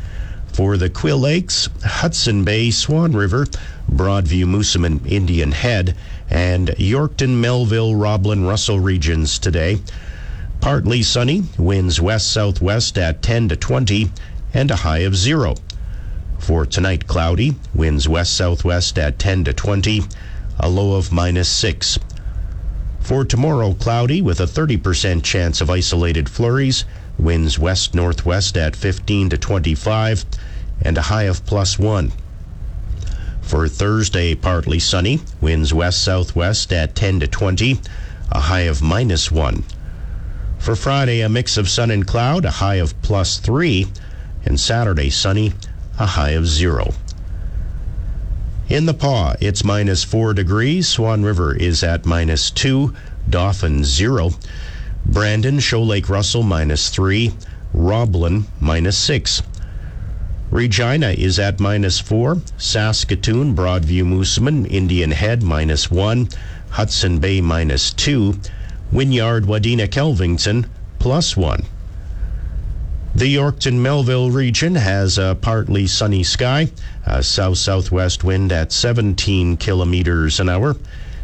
for 0.53 0.77
the 0.77 0.89
Quill 0.89 1.19
Lakes, 1.19 1.69
Hudson 1.83 2.45
Bay, 2.45 2.71
Swan 2.71 3.13
River, 3.13 3.47
Broadview, 3.91 4.45
Moosomin, 4.45 5.05
Indian 5.11 5.51
Head, 5.51 5.97
and 6.31 6.69
Yorkton, 6.79 7.41
Melville, 7.41 7.97
Roblin, 7.97 8.45
Russell 8.45 8.79
regions 8.79 9.39
today. 9.39 9.81
Partly 10.61 11.03
sunny, 11.03 11.43
winds 11.59 12.01
west 12.01 12.31
southwest 12.31 12.97
at 12.97 13.23
10 13.23 13.49
to 13.49 13.57
20, 13.57 14.11
and 14.55 14.71
a 14.71 14.77
high 14.77 14.99
of 14.99 15.17
zero. 15.17 15.57
For 16.39 16.65
tonight, 16.65 17.07
cloudy, 17.07 17.57
winds 17.75 18.09
west 18.09 18.35
southwest 18.35 18.99
at 18.99 19.19
10 19.19 19.45
to 19.45 19.53
20, 19.53 20.03
a 20.59 20.69
low 20.69 20.97
of 20.97 21.13
minus 21.13 21.49
6. 21.49 21.99
For 23.01 23.25
tomorrow, 23.25 23.73
cloudy 23.75 24.23
with 24.23 24.41
a 24.41 24.47
30% 24.47 25.23
chance 25.23 25.61
of 25.61 25.71
isolated 25.71 26.29
flurries, 26.29 26.85
winds 27.19 27.59
west 27.59 27.95
northwest 27.95 28.57
at 28.57 28.77
15 28.77 29.31
to 29.31 29.39
25, 29.39 30.25
and 30.83 30.97
a 30.97 31.03
high 31.03 31.25
of 31.25 31.45
plus 31.45 31.79
1. 31.79 32.13
For 33.43 33.69
Thursday, 33.69 34.35
partly 34.35 34.79
sunny, 34.79 35.21
winds 35.41 35.75
west 35.75 36.03
southwest 36.03 36.73
at 36.73 36.95
10 36.95 37.21
to 37.21 37.27
20, 37.27 37.81
a 38.31 38.41
high 38.41 38.61
of 38.61 38.83
minus 38.83 39.31
1. 39.31 39.65
For 40.59 40.77
Friday, 40.77 41.21
a 41.21 41.29
mix 41.29 41.57
of 41.57 41.69
sun 41.69 41.91
and 41.91 42.07
cloud, 42.07 42.45
a 42.45 42.51
high 42.51 42.77
of 42.77 43.01
plus 43.03 43.39
3, 43.39 43.87
and 44.45 44.61
Saturday, 44.61 45.11
sunny, 45.11 45.55
a 45.99 46.07
high 46.07 46.31
of 46.31 46.47
0. 46.47 46.95
In 48.69 48.87
The 48.87 48.95
Pas, 48.95 49.37
it's 49.41 49.65
minus 49.65 50.05
4 50.05 50.33
degrees. 50.33 50.87
Swan 50.87 51.23
River 51.25 51.57
is 51.57 51.83
at 51.83 52.07
minus 52.07 52.51
2, 52.53 52.95
Dauphin 53.29 53.83
0. 53.85 54.31
Brandon, 55.05 55.59
Shoal 55.59 55.87
Lake 55.87 56.09
Russell 56.09 56.45
minus 56.45 56.89
3, 56.91 57.33
Roblin 57.75 58.45
minus 58.61 58.97
6. 58.99 59.43
Regina 60.51 61.11
is 61.11 61.39
at 61.39 61.61
minus 61.61 62.01
4, 62.01 62.39
Saskatoon, 62.59 63.55
Broadview 63.55 64.03
Moosomin, 64.03 64.67
Indian 64.69 65.13
Head 65.13 65.45
minus 65.45 65.93
1, 65.93 66.29
Hudson 66.71 67.21
Bay 67.21 67.41
minus 67.41 67.93
2, 67.93 68.35
Wynyard, 68.91 69.45
Wadena, 69.45 69.87
Kelvington 69.87 70.69
plus 70.99 71.37
1. 71.37 71.65
The 73.15 73.33
Yorkton 73.33 73.75
Melville 73.75 74.33
region 74.33 74.75
has 74.75 75.19
a 75.19 75.39
partly 75.41 75.87
sunny 75.87 76.25
sky, 76.25 76.73
a 77.07 77.23
south 77.23 77.59
southwest 77.59 78.25
wind 78.25 78.51
at 78.51 78.73
17 78.73 79.57
kilometers 79.57 80.41
an 80.41 80.49
hour. 80.49 80.75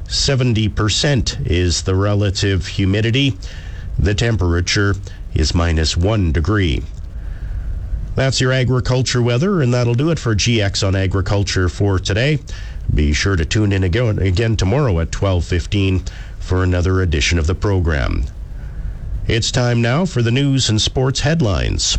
70% 0.05 1.47
is 1.51 1.83
the 1.83 1.97
relative 1.97 2.69
humidity. 2.69 3.37
The 3.99 4.15
temperature 4.15 4.95
is 5.35 5.53
minus 5.53 5.97
one 5.97 6.31
degree. 6.31 6.85
That's 8.17 8.41
your 8.41 8.51
agriculture 8.51 9.21
weather, 9.21 9.61
and 9.61 9.75
that'll 9.75 9.95
do 9.95 10.11
it 10.11 10.19
for 10.19 10.35
GX 10.35 10.87
on 10.87 10.97
agriculture 10.97 11.69
for 11.69 11.99
today. 11.99 12.39
Be 12.93 13.13
sure 13.13 13.37
to 13.37 13.45
tune 13.45 13.73
in 13.73 13.85
again, 13.85 14.19
again 14.19 14.57
tomorrow 14.57 14.99
at 15.01 15.11
12:15 15.11 16.03
for 16.41 16.65
another 16.65 17.03
edition 17.03 17.39
of 17.39 17.47
the 17.47 17.55
program. 17.55 18.25
It's 19.27 19.51
time 19.51 19.83
now 19.83 20.07
for 20.07 20.23
the 20.23 20.31
news 20.31 20.71
and 20.71 20.81
sports 20.81 21.21
headlines. 21.21 21.99